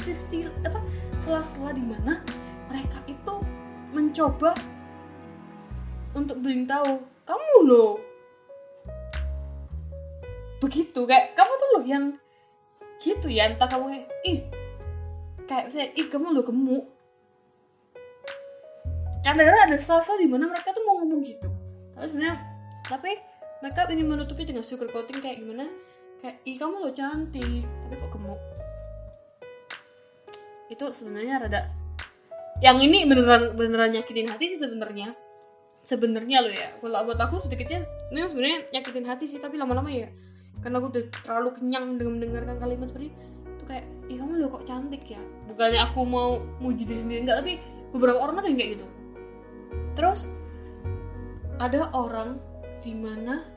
sisi 0.00 0.48
apa 0.48 0.80
sela-sela 1.20 1.76
di 1.76 1.84
mana 1.84 2.24
mereka 2.72 2.98
itu 3.06 3.34
mencoba 3.94 4.56
untuk 6.16 6.40
beritahu 6.40 7.04
kamu 7.28 7.56
loh. 7.68 8.00
Begitu 10.64 11.00
kayak 11.04 11.36
kamu 11.36 11.52
tuh 11.60 11.68
loh 11.76 11.84
yang 11.84 12.04
gitu 13.02 13.28
ya 13.28 13.52
entah 13.52 13.68
kamu 13.68 13.92
kayak 13.92 14.08
ih 14.24 14.38
kayak 15.44 15.66
saya 15.68 15.92
ih 15.92 16.08
kamu 16.08 16.32
loh 16.32 16.44
gemuk. 16.46 16.84
Kadang-kadang 19.20 19.72
ada 19.72 19.76
sela-sela 19.76 20.20
di 20.20 20.28
mana 20.28 20.48
mereka 20.48 20.72
tuh 20.72 20.84
mau 20.84 21.00
ngomong 21.00 21.20
gitu. 21.24 21.48
Tapi 21.96 22.06
sebenarnya 22.08 22.36
tapi 22.84 23.16
mereka 23.64 23.88
ingin 23.88 24.12
menutupi 24.12 24.44
dengan 24.44 24.60
sugar 24.60 24.92
coating 24.92 25.24
kayak 25.24 25.40
gimana? 25.40 25.64
Kayak 26.20 26.36
ih 26.44 26.56
kamu 26.60 26.84
lo 26.84 26.90
cantik 26.92 27.64
tapi 27.64 27.94
kok 27.96 28.10
gemuk? 28.12 28.40
Itu 30.68 30.92
sebenarnya 30.92 31.48
rada 31.48 31.72
yang 32.60 32.76
ini 32.84 33.08
beneran 33.08 33.56
beneran 33.56 33.96
nyakitin 33.96 34.28
hati 34.28 34.52
sih 34.52 34.60
sebenarnya. 34.60 35.16
Sebenarnya 35.80 36.44
lo 36.44 36.52
ya 36.52 36.76
kalau 36.76 37.08
buat 37.08 37.16
aku 37.16 37.40
sedikitnya 37.40 37.88
ini 38.12 38.28
sebenarnya 38.28 38.68
nyakitin 38.68 39.08
hati 39.08 39.24
sih 39.24 39.40
tapi 39.40 39.56
lama-lama 39.56 39.88
ya 39.88 40.12
karena 40.60 40.84
aku 40.84 40.92
udah 40.92 41.04
terlalu 41.24 41.50
kenyang 41.56 41.96
dengan 41.96 42.20
mendengarkan 42.20 42.56
kalimat 42.60 42.92
seperti 42.92 43.16
itu 43.16 43.64
kayak 43.64 43.84
ih 44.12 44.16
kamu 44.20 44.44
lo 44.44 44.52
kok 44.52 44.68
cantik 44.68 45.08
ya? 45.08 45.20
Bukannya 45.48 45.80
aku 45.80 46.04
mau 46.04 46.36
muji 46.60 46.84
diri 46.84 47.00
sendiri 47.00 47.20
enggak 47.24 47.40
tapi 47.40 47.56
beberapa 47.96 48.20
orang 48.20 48.44
kan 48.44 48.52
kayak 48.52 48.76
gitu. 48.76 48.86
Terus 49.96 50.36
ada 51.56 51.88
orang 51.96 52.36
di 52.84 52.92
mana 52.92 53.53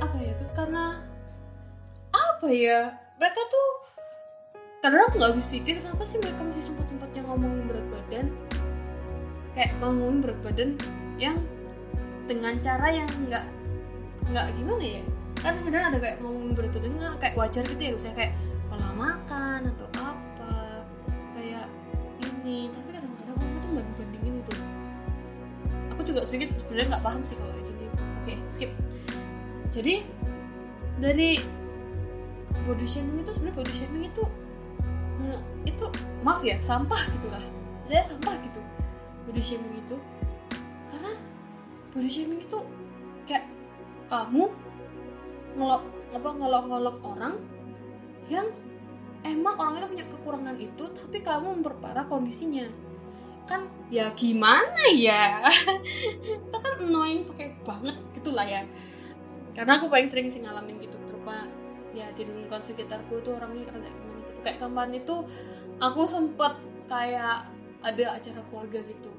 apa 0.00 0.16
ya 0.20 0.34
karena 0.52 0.84
apa 2.12 2.48
ya? 2.52 2.80
Mereka 3.16 3.40
tuh 3.48 3.68
karena 4.84 5.08
aku 5.08 5.18
nggak 5.18 5.30
habis 5.34 5.48
pikir 5.48 5.80
kenapa 5.80 6.04
sih 6.04 6.20
mereka 6.20 6.40
masih 6.44 6.62
sempat 6.62 6.86
sempatnya 6.86 7.24
ngomongin 7.24 7.64
berat 7.64 7.86
badan. 7.90 8.26
Kayak 9.56 9.72
ngomongin 9.80 10.18
berat 10.20 10.40
badan 10.44 10.70
yang 11.16 11.36
dengan 12.28 12.60
cara 12.60 12.92
yang 12.92 13.08
nggak 13.08 13.44
nggak 14.30 14.46
gimana 14.54 14.84
ya? 14.84 15.02
Kan 15.40 15.54
kadang 15.64 15.84
ada 15.92 15.98
kayak 15.98 16.16
ngomongin 16.20 16.52
berat 16.52 16.72
badan 16.76 16.92
nggak 17.00 17.14
kayak 17.18 17.34
wajar 17.40 17.64
gitu 17.64 17.82
ya? 17.82 17.92
Misalnya 17.96 18.16
kayak 18.20 18.32
pola 18.68 18.90
makan 18.92 19.60
atau 19.72 19.86
apa 20.04 20.52
kayak 21.34 21.66
ini. 22.20 22.68
Tapi 22.68 22.88
kadang-kadang 22.92 23.36
kamu 23.40 23.56
tuh 23.58 23.70
banding 23.72 23.96
bandingin 23.96 24.34
itu. 24.44 24.54
Aku 25.96 26.00
juga 26.04 26.20
sedikit 26.22 26.52
sebenarnya 26.60 26.86
nggak 26.94 27.04
paham 27.04 27.20
sih 27.24 27.36
kalau 27.40 27.56
gini. 27.64 27.88
Oke 28.22 28.34
skip 28.44 28.85
jadi 29.76 30.00
dari 30.96 31.36
body 32.64 32.86
shaming 32.88 33.20
itu 33.20 33.30
sebenarnya 33.36 33.56
body 33.60 33.72
shaming 33.76 34.04
itu 34.08 34.24
itu 35.68 35.86
maaf 36.24 36.40
ya 36.40 36.56
sampah 36.64 37.02
gitulah 37.12 37.42
saya 37.84 38.00
sampah 38.00 38.34
gitu 38.40 38.60
body 39.26 39.42
shaming 39.42 39.74
itu. 39.82 39.96
Karena 40.88 41.12
body 41.90 42.08
shaming 42.08 42.40
itu 42.40 42.58
kayak 43.26 43.44
kamu 44.06 44.48
ngelok 45.58 45.82
apa 46.14 46.28
ngelok-ngelok 46.30 46.96
orang 47.02 47.34
yang 48.30 48.46
emang 49.26 49.54
orang 49.58 49.82
itu 49.82 49.88
punya 49.90 50.06
kekurangan 50.08 50.56
itu 50.56 50.84
tapi 50.94 51.18
kamu 51.20 51.60
memperparah 51.60 52.06
kondisinya. 52.06 52.66
Kan 53.46 53.70
ya 53.90 54.10
gimana 54.18 54.90
ya? 54.90 55.38
Itu 56.50 56.56
kan 56.58 56.82
annoying 56.82 57.22
pakai 57.22 57.54
banget 57.62 57.94
gitulah 58.18 58.42
ya 58.42 58.66
karena 59.56 59.80
aku 59.80 59.88
paling 59.88 60.04
sering 60.04 60.28
sih 60.28 60.44
ngalamin 60.44 60.76
gitu 60.84 61.00
terutama 61.08 61.48
ya 61.96 62.12
di 62.12 62.28
lingkungan 62.28 62.60
sekitarku 62.60 63.24
tuh 63.24 63.40
orangnya 63.40 63.72
rada 63.72 63.88
gimana 63.88 64.20
gitu. 64.28 64.40
Kayak 64.44 64.58
kemarin 64.60 64.94
itu 65.00 65.16
aku 65.80 66.02
sempet 66.04 66.52
kayak 66.86 67.48
ada 67.80 68.04
acara 68.12 68.40
keluarga 68.52 68.84
gitu. 68.84 69.10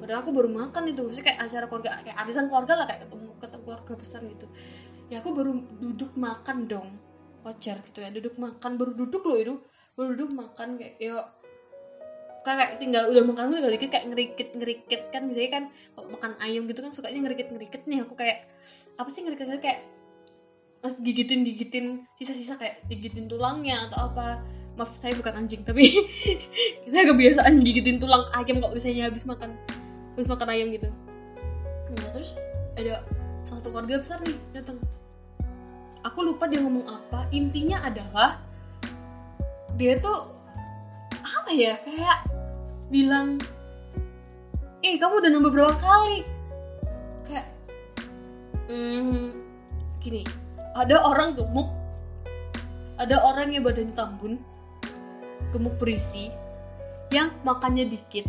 Padahal 0.00 0.24
aku 0.24 0.32
baru 0.32 0.48
makan 0.48 0.82
itu 0.88 1.00
maksudnya 1.04 1.26
kayak 1.36 1.40
acara 1.44 1.64
keluarga 1.68 1.90
kayak 2.00 2.16
arisan 2.24 2.48
keluarga 2.48 2.72
lah 2.80 2.86
kayak 2.88 3.00
ketemu 3.04 3.28
ketemu 3.36 3.62
keluarga 3.68 3.92
besar 4.00 4.20
gitu. 4.24 4.46
Ya 5.12 5.20
aku 5.20 5.30
baru 5.36 5.52
duduk 5.76 6.16
makan 6.16 6.64
dong 6.64 6.88
wajar 7.44 7.80
gitu 7.84 8.04
ya 8.04 8.08
duduk 8.12 8.36
makan 8.36 8.76
baru 8.76 8.92
duduk 8.96 9.22
loh 9.24 9.38
itu 9.40 9.54
baru 9.96 10.16
duduk 10.16 10.30
makan 10.36 10.76
kayak 10.76 10.96
ya 11.00 11.16
kayak 12.40 12.80
tinggal 12.80 13.12
udah 13.12 13.22
makan 13.24 13.52
tinggal 13.52 13.72
dikit 13.72 13.90
kayak 13.92 14.06
ngerikit 14.08 14.48
ngerikit 14.56 15.02
kan. 15.12 15.22
Biasanya 15.28 15.50
kan 15.50 15.64
kalau 15.92 16.08
makan 16.12 16.32
ayam 16.40 16.64
gitu 16.64 16.80
kan 16.80 16.92
sukanya 16.92 17.20
ngerikit 17.28 17.48
ngerikit 17.52 17.82
nih. 17.84 17.98
Aku 18.04 18.14
kayak 18.16 18.48
apa 18.96 19.08
sih 19.12 19.20
ngerikit? 19.24 19.46
Ngerikit 19.48 19.64
kayak 19.64 19.80
mas 20.80 20.94
gigitin 21.00 21.40
gigitin. 21.44 21.86
Sisa-sisa 22.16 22.56
kayak 22.56 22.84
gigitin 22.88 23.28
tulangnya 23.28 23.88
atau 23.88 24.12
apa. 24.12 24.40
Maaf 24.78 24.96
saya 24.96 25.12
bukan 25.12 25.44
anjing 25.44 25.60
tapi 25.60 25.84
saya 26.92 27.04
kebiasaan 27.12 27.60
gigitin 27.60 28.00
tulang 28.00 28.24
ayam 28.32 28.64
kalau 28.64 28.72
misalnya 28.72 29.12
habis 29.12 29.28
makan 29.28 29.52
habis 30.16 30.28
makan 30.30 30.48
ayam 30.48 30.72
gitu. 30.72 30.88
Nah 31.92 32.08
terus 32.16 32.32
ada 32.80 33.04
satu 33.44 33.68
keluarga 33.68 34.00
besar 34.00 34.22
nih 34.24 34.38
datang. 34.56 34.80
Aku 36.00 36.24
lupa 36.24 36.48
dia 36.48 36.64
ngomong 36.64 36.88
apa. 36.88 37.28
Intinya 37.28 37.84
adalah 37.84 38.40
dia 39.76 40.00
tuh 40.00 40.32
apa 41.20 41.50
ya 41.52 41.76
kayak 41.84 42.29
bilang 42.90 43.38
eh 44.82 44.98
kamu 44.98 45.22
udah 45.22 45.30
nambah 45.30 45.52
berapa 45.54 45.76
kali? 45.78 46.26
Kayak 47.24 47.46
hmm, 48.66 49.30
gini 50.02 50.26
ada 50.74 50.98
orang 51.06 51.38
gemuk 51.38 51.70
ada 52.98 53.16
orang 53.22 53.54
yang 53.54 53.64
badannya 53.64 53.94
tambun 53.94 54.42
gemuk 55.54 55.78
berisi 55.78 56.28
yang 57.14 57.30
makannya 57.46 57.86
dikit 57.88 58.26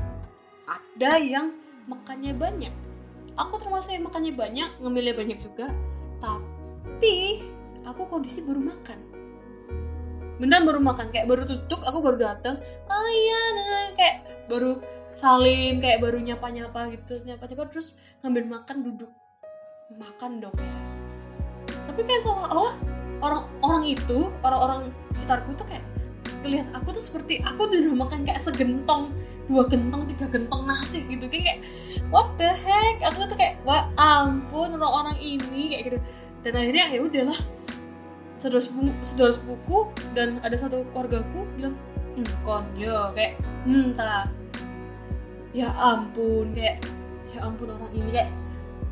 ada 0.69 1.17
yang 1.17 1.57
makannya 1.89 2.37
banyak. 2.37 2.73
Aku 3.35 3.57
termasuk 3.57 3.97
yang 3.97 4.05
makannya 4.05 4.33
banyak 4.37 4.69
ngemilnya 4.79 5.15
banyak 5.17 5.39
juga 5.41 5.73
tapi 6.21 7.41
aku 7.81 8.05
kondisi 8.05 8.45
baru 8.45 8.61
makan 8.61 8.99
beneran 10.41 10.65
baru 10.65 10.81
makan 10.81 11.13
kayak 11.13 11.29
baru 11.29 11.45
tutup 11.45 11.85
aku 11.85 12.01
baru 12.01 12.17
datang. 12.17 12.57
Oh 12.89 13.07
iya 13.13 13.41
nah, 13.53 13.87
kayak 13.93 14.15
baru 14.49 14.81
salim 15.13 15.77
kayak 15.77 16.01
baru 16.01 16.17
nyapa 16.17 16.49
nyapa 16.49 16.89
gitu 16.97 17.21
nyapa 17.21 17.45
nyapa 17.45 17.69
terus 17.69 18.01
ngambil 18.25 18.57
makan 18.57 18.77
duduk. 18.81 19.11
Makan 19.93 20.41
dong 20.41 20.55
ya. 20.57 20.73
Tapi 21.85 22.01
kayak 22.09 22.21
seolah-olah 22.25 22.73
orang 23.21 23.43
orang 23.61 23.83
itu 23.85 24.33
orang-orang 24.41 24.89
sekitarku 25.13 25.53
tuh 25.53 25.67
kayak 25.69 25.85
lihat 26.41 26.65
aku 26.73 26.89
tuh 26.89 27.03
seperti 27.03 27.37
aku 27.45 27.69
udah 27.69 27.93
makan 27.93 28.25
kayak 28.25 28.41
segentong 28.41 29.13
dua 29.45 29.67
gentong 29.69 30.09
tiga 30.09 30.25
gentong 30.25 30.65
nasi 30.65 31.05
gitu. 31.05 31.29
Kayak, 31.29 31.45
kayak 31.45 31.59
what 32.09 32.33
the 32.41 32.49
heck? 32.49 32.97
Aku 33.13 33.29
tuh 33.29 33.37
kayak 33.37 33.61
wah 33.61 33.85
ampun 33.99 34.73
orang-orang 34.73 35.21
ini 35.21 35.77
kayak 35.77 35.83
gitu. 35.91 35.99
Dan 36.41 36.57
akhirnya 36.57 36.85
ya 36.89 36.99
udahlah 37.05 37.39
saudara 38.41 38.57
sepupu, 38.57 38.89
saudara 39.05 39.31
sepupuku 39.31 39.77
dan 40.17 40.41
ada 40.41 40.57
satu 40.57 40.81
keluargaku 40.89 41.45
bilang 41.53 41.77
hmm, 42.17 42.25
kon 42.41 42.65
yo 42.73 43.13
kayak 43.13 43.37
hmm 43.69 43.93
ya 45.53 45.69
ampun 45.77 46.49
kayak 46.57 46.81
ya 47.29 47.45
ampun 47.45 47.69
orang 47.69 47.93
ini 47.93 48.09
kayak 48.09 48.29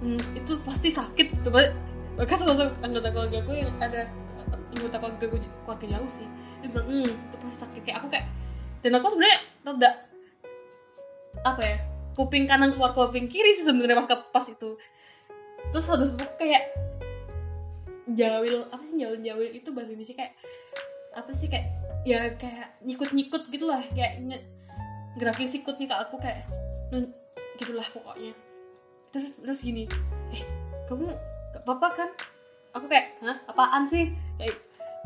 hmm, 0.06 0.22
itu 0.38 0.54
pasti 0.62 0.94
sakit 0.94 1.42
tuh 1.42 1.50
bahkan 1.50 2.38
salah 2.38 2.54
satu 2.54 2.72
anggota 2.86 3.10
keluargaku 3.10 3.52
yang 3.58 3.74
ada 3.82 4.06
anggota 4.78 5.02
keluarga 5.02 5.26
gue 5.26 5.40
keluarga 5.66 5.86
jauh 5.98 6.10
sih 6.12 6.28
dia 6.62 6.70
bilang 6.70 6.88
hmm 6.88 7.10
itu 7.10 7.36
pasti 7.42 7.58
sakit 7.66 7.82
kayak 7.82 7.98
aku 8.06 8.08
kayak 8.14 8.26
dan 8.86 8.92
aku 9.02 9.08
sebenarnya 9.10 9.40
rada 9.66 9.90
apa 11.42 11.62
ya 11.66 11.78
kuping 12.20 12.44
kanan 12.44 12.76
keluar 12.76 12.92
kuping 12.92 13.32
kiri 13.32 13.56
sih 13.56 13.64
sebenarnya 13.64 14.04
pas 14.04 14.08
pas 14.12 14.46
itu. 14.52 14.76
Terus 15.72 15.88
ada 15.88 16.04
sepupu 16.04 16.36
kayak 16.36 16.76
jawil 18.14 18.66
apa 18.70 18.84
sih 18.86 18.98
jawil 18.98 19.20
jawil 19.22 19.52
itu 19.52 19.70
bahasa 19.74 19.94
Indonesia 19.94 20.16
kayak 20.18 20.34
apa 21.14 21.32
sih 21.34 21.48
kayak 21.50 21.68
ya 22.08 22.32
kayak 22.38 22.80
nyikut 22.86 23.10
nyikut 23.12 23.44
gitulah 23.52 23.82
kayak 23.92 24.24
nye, 24.24 24.40
gerakin 25.20 25.50
sikutnya 25.50 25.90
ke 25.90 25.96
aku 25.96 26.16
kayak 26.22 26.48
gitulah 27.60 27.86
pokoknya. 27.92 28.34
Terus 29.12 29.36
terus 29.42 29.60
gini 29.60 29.84
eh 30.32 30.44
kamu 30.88 31.12
gak 31.54 31.64
apa-apa 31.66 31.88
kan? 31.94 32.10
Aku 32.78 32.86
kayak 32.86 33.18
hah? 33.26 33.38
Apaan 33.50 33.84
sih? 33.90 34.14
Kayak 34.38 34.56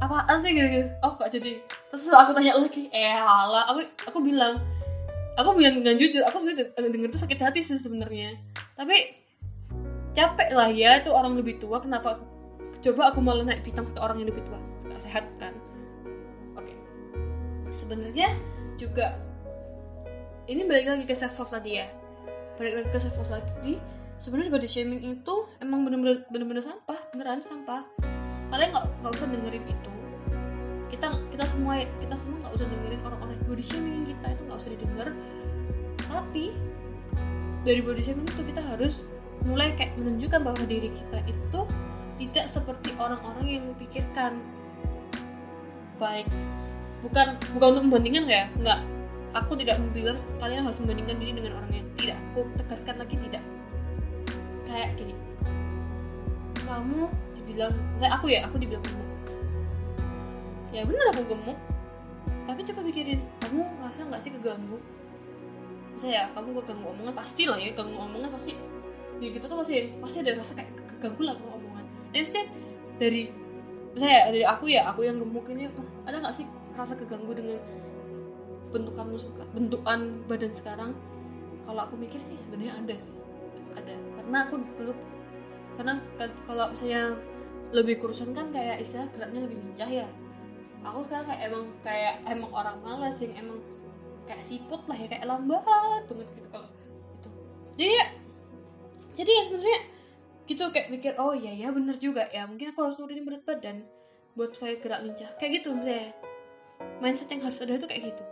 apaan 0.03 0.37
sih? 0.43 0.51
Gitu, 0.53 0.67
gitu. 0.69 0.87
Oh 1.01 1.11
kok 1.15 1.31
jadi 1.31 1.59
terus 1.89 2.09
aku 2.11 2.31
tanya 2.35 2.57
lagi 2.57 2.89
eh 2.93 3.15
halah 3.15 3.69
aku 3.69 3.85
aku 4.05 4.19
bilang 4.21 4.57
aku 5.33 5.49
bilang 5.57 5.81
dengan 5.81 5.97
jujur 5.97 6.21
aku 6.25 6.41
sebenarnya 6.41 6.73
denger 6.77 7.09
tuh 7.09 7.21
sakit 7.25 7.39
hati 7.41 7.59
sih 7.63 7.79
sebenarnya. 7.81 8.37
Tapi 8.77 9.23
capek 10.13 10.49
lah 10.53 10.69
ya 10.69 11.01
itu 11.01 11.09
orang 11.09 11.33
lebih 11.33 11.57
tua 11.57 11.81
kenapa 11.81 12.21
coba 12.81 13.13
aku 13.13 13.19
malah 13.21 13.45
naik 13.45 13.61
pitam 13.61 13.85
ke 13.85 13.99
orang 13.99 14.23
yang 14.23 14.29
lebih 14.33 14.43
tua. 14.47 14.59
Gak 14.89 15.01
sehat 15.03 15.25
kan? 15.37 15.53
Oke. 16.57 16.71
Okay. 16.71 16.77
sebenarnya 17.73 18.33
juga 18.79 19.17
ini 20.49 20.67
balik 20.67 20.87
lagi 20.91 21.03
ke 21.07 21.15
self 21.15 21.39
love 21.39 21.53
tadi 21.53 21.79
ya. 21.79 21.87
Balik 22.59 22.73
lagi 22.83 22.89
ke 22.91 22.99
self 22.99 23.17
love 23.17 23.31
tadi 23.31 23.79
sebenarnya 24.19 24.51
body 24.53 24.69
shaming 24.69 25.01
itu 25.03 25.35
emang 25.59 25.87
bener-bener 25.87 26.27
bener-bener 26.29 26.63
sampah. 26.63 26.99
Beneran 27.15 27.39
sampah. 27.39 27.83
Kalian 28.51 28.69
nggak 28.75 28.85
nggak 29.01 29.11
usah 29.13 29.27
dengerin 29.29 29.65
itu. 29.65 29.91
Kita 30.93 31.07
kita 31.33 31.45
semua 31.47 31.81
kita 31.97 32.15
semua 32.19 32.37
nggak 32.45 32.53
usah 32.53 32.67
dengerin 32.69 33.01
orang-orang 33.01 33.37
body 33.49 33.63
shaming 33.63 34.05
kita 34.05 34.27
itu 34.35 34.41
nggak 34.45 34.59
usah 34.59 34.71
didengar. 34.71 35.07
Tapi 36.03 36.45
dari 37.63 37.79
body 37.79 38.01
shaming 38.03 38.27
itu 38.27 38.43
kita 38.43 38.61
harus 38.61 39.07
mulai 39.43 39.71
kayak 39.75 39.95
menunjukkan 39.99 40.39
bahwa 40.43 40.63
diri 40.67 40.91
kita 40.91 41.19
itu 41.27 41.59
tidak 42.23 42.45
seperti 42.47 42.95
orang-orang 42.95 43.45
yang 43.59 43.63
memikirkan. 43.73 44.39
Baik 45.99 46.27
bukan 47.03 47.35
bukan 47.51 47.67
untuk 47.75 47.83
membandingkan 47.91 48.25
ya 48.31 48.43
nggak 48.63 48.79
aku 49.35 49.59
tidak 49.59 49.75
bilang 49.91 50.15
kalian 50.39 50.63
harus 50.63 50.79
membandingkan 50.79 51.19
diri 51.19 51.31
dengan 51.35 51.59
orang 51.59 51.71
yang 51.83 51.87
tidak. 51.99 52.17
Aku 52.31 52.47
tegaskan 52.55 52.95
lagi 53.03 53.15
tidak. 53.19 53.43
Kayak 54.63 54.89
gini. 54.95 55.15
Kamu 56.63 57.11
dibilang 57.35 57.75
kayak 57.99 58.13
aku 58.17 58.25
ya 58.31 58.39
aku 58.47 58.55
dibilang 58.55 58.83
gemuk. 58.87 59.09
Ya 60.71 60.81
bener 60.87 61.05
aku 61.11 61.21
gemuk. 61.27 61.59
Tapi 62.43 62.59
coba 62.71 62.79
pikirin 62.87 63.19
kamu 63.43 63.61
rasa 63.83 64.07
nggak 64.07 64.21
sih 64.23 64.31
keganggu? 64.39 64.79
Misalnya 65.93 66.15
ya 66.15 66.23
kamu 66.33 66.49
keganggu 66.63 66.85
omongan 66.97 67.13
pasti 67.13 67.43
lah 67.45 67.59
ya 67.59 67.75
keganggu 67.75 67.99
omongan 67.99 68.31
pasti. 68.31 68.55
Di 69.19 69.29
kita 69.29 69.45
tuh 69.45 69.59
pasti 69.59 69.91
pasti 69.99 70.17
ada 70.23 70.39
rasa 70.39 70.55
kayak 70.57 70.71
keganggu 70.97 71.21
lah 71.27 71.35
maksudnya 72.13 72.45
dari 73.01 73.33
saya 73.97 74.29
dari 74.29 74.45
aku 74.45 74.69
ya 74.69 74.89
aku 74.89 75.05
yang 75.05 75.17
gemuk 75.17 75.45
ini 75.49 75.69
ada 76.05 76.17
nggak 76.21 76.35
sih 76.37 76.45
rasa 76.73 76.93
keganggu 76.97 77.33
dengan 77.33 77.57
bentukanmu 78.73 79.17
suka 79.17 79.45
bentukan 79.53 80.25
badan 80.25 80.53
sekarang? 80.53 80.91
Kalau 81.63 81.81
aku 81.85 81.95
mikir 81.95 82.17
sih 82.17 82.33
sebenarnya 82.33 82.73
ada 82.81 82.95
sih. 82.97 83.15
Ada. 83.77 83.93
Karena 84.17 84.37
aku 84.49 84.55
dulu 84.77 84.93
karena 85.77 86.01
kalau 86.45 86.69
misalnya 86.73 87.17
lebih 87.73 88.01
kurusan 88.01 88.33
kan 88.33 88.49
kayak 88.49 88.81
istilah 88.81 89.09
geraknya 89.13 89.45
lebih 89.45 89.61
lincah 89.61 89.89
ya. 89.89 90.07
Aku 90.83 91.05
sekarang 91.05 91.29
kayak 91.29 91.41
emang 91.53 91.65
kayak 91.85 92.15
emang 92.27 92.51
orang 92.51 92.77
malas 92.81 93.21
yang 93.21 93.33
emang 93.39 93.61
kayak 94.27 94.43
siput 94.43 94.81
lah 94.87 94.97
ya 94.97 95.07
kayak 95.07 95.25
lambat 95.27 95.61
banget 95.63 96.27
gitu 96.35 96.47
kalau 96.51 96.67
itu 97.19 97.29
jadi 97.75 97.93
ya 97.93 98.07
jadi 99.13 99.31
ya 99.31 99.43
sebenarnya 99.43 99.79
gitu 100.43 100.69
kayak 100.75 100.91
mikir 100.91 101.15
oh 101.15 101.31
iya 101.31 101.55
ya 101.55 101.71
bener 101.71 101.95
juga 101.95 102.27
ya 102.31 102.43
mungkin 102.43 102.75
aku 102.75 102.83
harus 102.83 102.99
nurunin 102.99 103.23
berat 103.23 103.43
badan 103.47 103.87
buat 104.33 104.57
supaya 104.57 104.77
gerak 104.81 105.01
lincah. 105.05 105.29
Kayak 105.37 105.61
gitu 105.61 105.77
misalnya 105.77 106.09
mindset 106.99 107.29
yang 107.29 107.41
harus 107.45 107.61
ada 107.61 107.77
itu 107.77 107.87
kayak 107.87 108.03
gitu. 108.13 108.23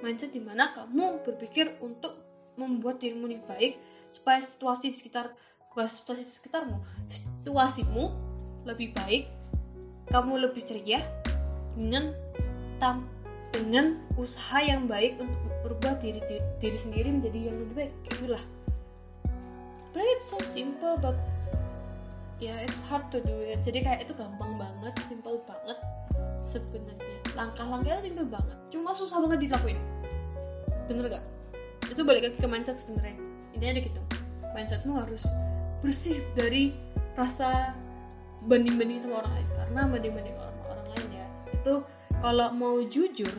Mindset 0.00 0.30
di 0.32 0.40
mana 0.40 0.70
kamu 0.72 1.26
berpikir 1.26 1.76
untuk 1.82 2.16
membuat 2.56 3.02
dirimu 3.02 3.26
lebih 3.26 3.46
baik 3.46 3.72
supaya 4.12 4.42
situasi 4.42 4.90
sekitar 4.90 5.32
bukan 5.70 5.86
situasi 5.86 6.26
sekitarmu 6.26 6.82
situasimu 7.06 8.10
lebih 8.66 8.90
baik 8.92 9.30
kamu 10.10 10.44
lebih 10.44 10.60
ceria 10.66 11.00
dengan 11.78 12.10
tam 12.82 13.06
dengan 13.54 14.02
usaha 14.18 14.62
yang 14.62 14.90
baik 14.90 15.18
untuk 15.22 15.38
berubah 15.62 15.98
diri, 16.02 16.18
diri 16.26 16.42
diri 16.58 16.78
sendiri 16.78 17.08
menjadi 17.10 17.38
yang 17.50 17.56
lebih 17.58 17.74
baik. 17.86 17.92
Itulah 18.10 18.42
but 19.90 20.04
it's 20.16 20.28
so 20.30 20.38
simple 20.42 20.94
but 20.98 21.16
ya 22.40 22.56
yeah, 22.56 22.58
it's 22.64 22.86
hard 22.88 23.04
to 23.12 23.20
do 23.20 23.36
it. 23.44 23.60
Jadi 23.60 23.84
kayak 23.84 24.08
itu 24.08 24.16
gampang 24.16 24.56
banget 24.56 24.94
simple 25.04 25.42
banget 25.44 25.78
sebenarnya. 26.48 27.18
Langkah-langkahnya 27.36 28.00
simple 28.00 28.26
banget 28.26 28.56
cuma 28.70 28.90
susah 28.96 29.18
banget 29.20 29.50
dilakuin. 29.50 29.78
Bener 30.88 31.06
gak 31.06 31.24
itu 31.90 32.00
balik 32.06 32.22
lagi 32.30 32.38
ke 32.38 32.48
mindset 32.48 32.78
sebenarnya. 32.78 33.18
Intinya 33.52 33.72
ada 33.76 33.82
gitu. 33.82 34.00
Mindsetmu 34.54 34.92
harus 34.98 35.26
bersih 35.82 36.22
dari 36.38 36.74
rasa 37.18 37.74
banding-banding 38.46 39.04
sama 39.04 39.26
orang 39.26 39.32
lain. 39.42 39.48
Karena 39.52 39.80
banding-banding 39.90 40.36
orang 40.38 40.58
orang 40.70 40.86
lain 40.96 41.08
ya 41.12 41.26
itu 41.50 41.74
kalau 42.20 42.48
mau 42.54 42.78
jujur 42.86 43.34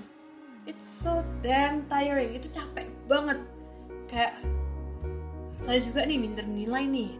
it's 0.69 0.85
so 0.85 1.23
damn 1.41 1.87
tiring. 1.89 2.37
Itu 2.37 2.51
capek 2.51 2.85
banget. 3.07 3.39
Kayak 4.11 4.35
saya 5.61 5.79
juga 5.79 6.03
nih 6.03 6.17
minder 6.17 6.45
nilai 6.45 6.83
nih. 6.89 7.11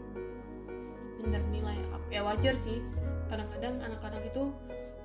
Minder 1.21 1.43
nilai 1.53 1.77
ya 2.11 2.21
wajar 2.27 2.57
sih. 2.57 2.83
Kadang-kadang 3.31 3.79
anak-anak 3.79 4.27
itu 4.27 4.51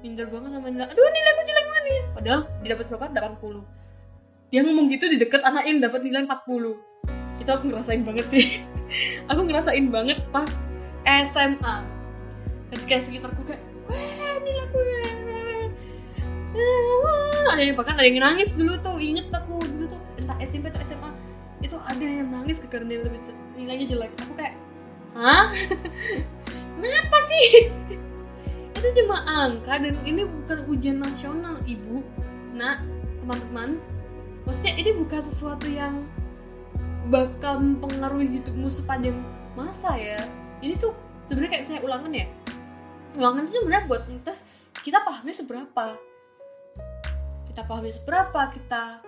minder 0.02 0.26
banget 0.26 0.50
sama 0.56 0.68
nilai. 0.72 0.88
Aduh 0.90 1.06
nilai 1.06 1.30
aku 1.36 1.42
jelek 1.46 1.64
banget 1.64 1.84
nih. 1.84 2.00
Padahal 2.16 2.40
dia 2.64 2.68
dapat 2.74 2.86
berapa 2.90 3.06
80 3.38 3.76
dia 4.46 4.62
ngomong 4.62 4.86
gitu 4.86 5.10
di 5.10 5.18
deket 5.18 5.42
anak 5.42 5.66
yang 5.66 5.82
dapat 5.82 6.06
nilai 6.06 6.22
40 6.22 7.42
itu 7.42 7.50
aku 7.50 7.64
ngerasain 7.70 8.02
banget 8.02 8.26
sih. 8.30 8.46
Aku 9.30 9.42
ngerasain 9.42 9.86
banget 9.90 10.22
pas 10.30 10.62
SMA 11.02 11.76
ketika 12.70 13.02
sekitarku 13.02 13.42
kayak 13.42 13.62
wah 13.90 14.38
nilaiku 14.42 14.78
ya. 14.78 15.02
Ada 17.46 17.62
yang 17.62 17.76
bahkan 17.78 17.98
ada 17.98 18.06
yang 18.06 18.22
nangis 18.22 18.54
dulu 18.54 18.78
tuh. 18.78 18.96
Inget 19.02 19.30
aku 19.30 19.58
dulu 19.58 19.84
tuh 19.90 20.00
entah 20.22 20.38
SMP 20.42 20.70
atau 20.70 20.82
SMA 20.86 21.10
itu 21.64 21.76
ada 21.80 22.04
yang 22.04 22.28
nangis 22.28 22.60
karena 22.60 23.00
nilai 23.00 23.20
nilainya 23.56 23.86
jelek. 23.96 24.12
Aku 24.24 24.32
kayak 24.36 24.54
hah? 25.16 25.52
Kenapa 26.76 27.18
sih? 27.24 27.72
Itu 28.76 28.88
cuma 29.02 29.24
angka 29.24 29.80
dan 29.80 29.96
ini 30.04 30.28
bukan 30.28 30.68
ujian 30.68 31.00
nasional 31.00 31.56
ibu. 31.64 32.04
Nah 32.52 32.76
teman-teman 33.24 33.80
maksudnya 34.44 34.76
ini 34.76 34.92
bukan 34.94 35.20
sesuatu 35.24 35.66
yang 35.66 36.04
bakal 37.08 37.58
mempengaruhi 37.58 38.38
hidupmu 38.38 38.68
sepanjang 38.68 39.16
masa 39.56 39.96
ya. 39.96 40.20
Ini 40.60 40.76
tuh 40.76 40.92
sebenarnya 41.26 41.58
kayak 41.58 41.66
saya 41.66 41.80
ulangan 41.80 42.12
ya. 42.12 42.28
Ulangan 43.16 43.48
itu 43.48 43.56
sebenarnya 43.56 43.84
buat 43.88 44.02
ngetes 44.04 44.52
kita 44.84 45.00
pahamnya 45.02 45.34
seberapa. 45.34 45.96
Kita 47.48 47.64
pahami 47.64 47.88
seberapa 47.88 48.40
kita 48.52 49.00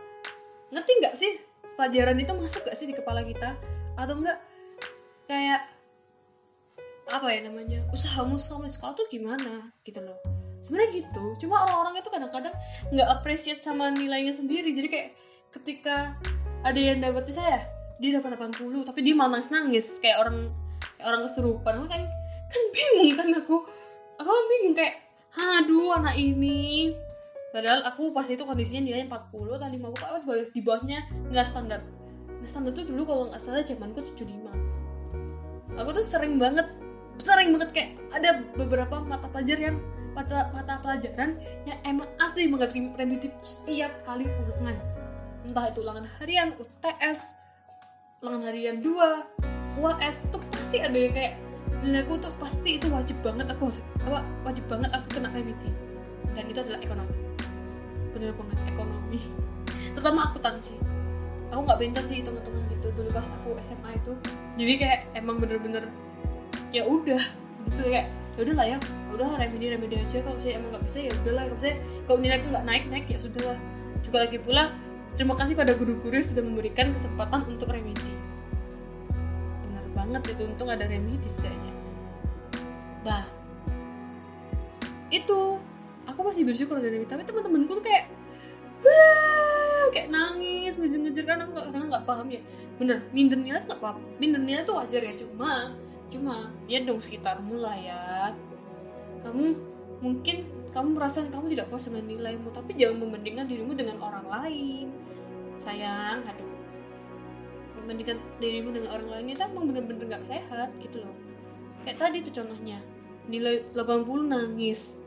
ngerti 0.73 0.91
nggak 1.01 1.15
sih 1.17 1.48
pelajaran 1.79 2.19
itu 2.19 2.35
masuk 2.35 2.67
gak 2.67 2.75
sih 2.75 2.91
di 2.91 2.99
kepala 2.99 3.23
kita? 3.23 3.55
Atau 3.95 4.19
enggak 4.19 4.43
kayak 5.31 5.71
apa 7.09 7.27
ya 7.31 7.41
namanya 7.47 7.87
usahamu 7.95 8.35
selama 8.35 8.67
sekolah 8.67 8.99
tuh 8.99 9.07
gimana? 9.07 9.71
Gitu 9.87 10.03
loh. 10.03 10.19
Sebenarnya 10.67 11.07
gitu 11.07 11.47
cuma 11.47 11.62
orang-orang 11.62 12.03
itu 12.03 12.11
kadang-kadang 12.11 12.55
nggak 12.91 13.09
appreciate 13.14 13.62
sama 13.62 13.95
nilainya 13.95 14.35
sendiri. 14.35 14.75
Jadi 14.75 14.88
kayak 14.91 15.09
ketika 15.55 16.19
ada 16.67 16.77
yang 16.77 16.99
dapat 16.99 17.31
saya 17.31 17.62
dia 18.03 18.19
dapat 18.19 18.38
80 18.38 18.87
tapi 18.87 19.01
dia 19.03 19.14
malah 19.14 19.38
nangis 19.38 19.51
nangis 19.55 19.87
kayak 20.03 20.27
orang 20.27 20.51
kayak 20.99 21.07
orang 21.07 21.21
kesurupan. 21.31 21.73
Aku 21.79 21.87
kan 21.87 22.03
kan 22.51 22.62
bingung 22.75 23.14
kan 23.14 23.29
aku. 23.38 23.57
Aku 24.19 24.31
bingung 24.51 24.75
kayak 24.75 25.07
aduh 25.38 25.95
anak 25.95 26.19
ini 26.19 26.91
padahal 27.51 27.81
aku 27.89 28.13
pas 28.13 28.29
itu 28.29 28.45
kondisinya 28.45 28.85
nilainya 28.85 29.09
40 29.09 29.57
atau 29.57 29.69
50 29.69 29.97
kok 29.97 30.11
baru 30.29 30.45
di 30.53 30.61
bawahnya 30.61 30.99
nggak 31.33 31.47
standar. 31.47 31.81
Nggak 32.39 32.51
standar 32.51 32.73
tuh 32.77 32.85
dulu 32.87 33.03
kalau 33.09 33.25
nggak 33.29 33.41
salah 33.41 33.65
zamanku 33.65 34.05
75 34.05 34.49
aku 35.79 35.95
tuh 35.95 36.05
sering 36.05 36.37
banget 36.37 36.67
sering 37.19 37.55
banget 37.55 37.71
kayak 37.75 37.91
ada 38.11 38.43
beberapa 38.59 38.99
mata 39.03 39.31
pelajaran 39.31 39.63
yang 39.75 39.79
mata, 40.15 40.51
mata 40.51 40.75
pelajaran 40.83 41.39
yang 41.67 41.79
emang 41.87 42.11
asli 42.19 42.51
banget 42.51 42.75
repetitif 42.75 43.31
setiap 43.43 43.91
kali 44.03 44.27
ulangan. 44.27 44.77
Entah 45.47 45.65
itu 45.71 45.79
ulangan 45.83 46.07
harian 46.19 46.53
UTS 46.59 47.39
ulangan 48.19 48.51
harian 48.51 48.83
2 48.83 49.79
UAS 49.79 50.27
itu 50.27 50.39
pasti 50.51 50.83
ada 50.83 50.99
yang 50.99 51.15
kayak 51.15 51.35
nilaiku 51.87 52.19
tuh 52.19 52.35
pasti 52.43 52.83
itu 52.83 52.91
wajib 52.91 53.15
banget 53.23 53.47
aku 53.47 53.71
apa 54.03 54.27
wajib 54.43 54.67
banget 54.67 54.91
aku 54.91 55.07
kena 55.19 55.31
remedi. 55.31 55.71
Dan 56.35 56.51
itu 56.51 56.59
adalah 56.59 56.83
ekonomi 56.83 57.28
bener 58.12 58.33
banget 58.35 58.59
ekonomi. 58.68 59.21
Terutama 59.94 60.21
akuntansi. 60.31 60.77
Aku 61.49 61.64
nggak 61.64 61.81
pintar 61.81 62.05
sih 62.05 62.21
teman-teman 62.21 62.62
gitu. 62.77 62.92
Dulu 62.92 63.09
pas 63.12 63.25
aku 63.25 63.57
SMA 63.64 63.90
itu 63.97 64.12
jadi 64.59 64.73
kayak 64.75 65.01
emang 65.16 65.37
bener-bener 65.38 65.87
ya 66.75 66.85
udah. 66.85 67.23
Gitu 67.68 67.81
kayak 67.88 68.09
ya 68.09 68.40
udah 68.47 68.55
lah 68.55 68.66
ya 68.68 68.79
udah 69.14 69.29
remedi 69.40 69.66
remedi 69.73 69.97
aja. 69.99 70.21
Kalau 70.21 70.38
saya 70.38 70.61
emang 70.61 70.77
nggak 70.77 70.85
bisa 70.85 70.99
ya 71.09 71.12
udah 71.25 71.33
lah 71.33 71.44
kalau 71.49 71.61
saya 71.61 71.75
kalau 72.05 72.18
nilaiku 72.21 72.47
nggak 72.53 72.66
naik 72.66 72.85
naik 72.90 73.07
ya 73.09 73.18
sudah 73.18 73.42
lah 73.55 73.59
juga 74.05 74.16
lagi 74.25 74.38
pula 74.40 74.73
terima 75.18 75.35
kasih 75.35 75.59
pada 75.59 75.75
guru-guru 75.75 76.14
yang 76.14 76.25
sudah 76.25 76.44
memberikan 76.47 76.94
kesempatan 76.94 77.40
untuk 77.51 77.68
remedi. 77.75 78.12
Benar 79.66 79.87
banget 79.97 80.23
itu 80.37 80.42
untung 80.47 80.71
ada 80.71 80.87
remedi 80.87 81.27
setidaknya. 81.27 81.75
Nah 83.03 83.25
itu 85.09 85.57
aku 86.09 86.21
masih 86.25 86.42
bersyukur 86.49 86.81
ada 86.81 86.88
remedi 86.88 87.07
tapi 87.12 87.23
teman-temanku 87.29 87.79
tuh 87.79 87.85
kayak 87.85 88.09
Wah, 88.79 89.90
kayak 89.90 90.09
nangis 90.14 90.79
ngejar-ngejar 90.79 91.25
kan 91.27 91.38
aku 91.42 91.53
karena 91.59 91.87
nggak 91.90 92.07
paham 92.07 92.27
ya. 92.31 92.40
Bener 92.79 93.03
minder 93.11 93.35
nilai 93.35 93.59
tuh 93.66 93.75
nggak 93.75 93.83
paham 93.83 93.99
minder 94.23 94.38
nilai 94.38 94.62
tuh 94.62 94.79
wajar 94.79 95.03
ya 95.03 95.14
cuma 95.18 95.75
cuma 96.09 96.35
ya 96.71 96.79
dong 96.87 97.03
sekitarmu 97.03 97.59
lah 97.59 97.75
ya. 97.75 98.31
Kamu 99.27 99.44
mungkin 99.99 100.47
kamu 100.71 100.88
merasa 100.94 101.27
kamu 101.27 101.59
tidak 101.59 101.66
puas 101.75 101.90
dengan 101.90 102.07
nilaimu 102.07 102.49
tapi 102.55 102.79
jangan 102.79 103.03
membandingkan 103.03 103.51
dirimu 103.51 103.75
dengan 103.75 103.99
orang 103.99 104.27
lain. 104.31 104.87
Sayang 105.66 106.23
aduh. 106.23 106.51
Membandingkan 107.83 108.18
dirimu 108.38 108.71
dengan 108.79 108.94
orang 108.94 109.09
lain 109.11 109.35
itu 109.35 109.42
emang 109.42 109.64
bener-bener 109.75 110.05
nggak 110.07 110.23
sehat 110.23 110.71
gitu 110.79 111.03
loh. 111.03 111.16
Kayak 111.83 111.99
tadi 111.99 112.23
tuh 112.23 112.31
contohnya 112.31 112.79
nilai 113.27 113.66
80 113.75 114.07
nangis 114.31 115.03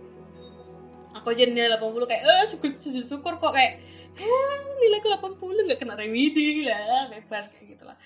aku 1.11 1.35
aja 1.35 1.43
nilai 1.47 1.75
80 1.75 2.09
kayak 2.09 2.23
eh 2.23 2.45
syukur, 2.47 2.69
syukur 2.79 3.33
kok 3.37 3.53
kayak 3.53 3.83
eh, 4.17 4.57
nilaiku 4.81 5.07
80 5.11 5.67
nggak 5.67 5.79
kena 5.79 5.95
remedi 5.95 6.65
lah 6.65 7.07
bebas 7.11 7.51
kayak 7.51 7.77
gitulah. 7.77 7.97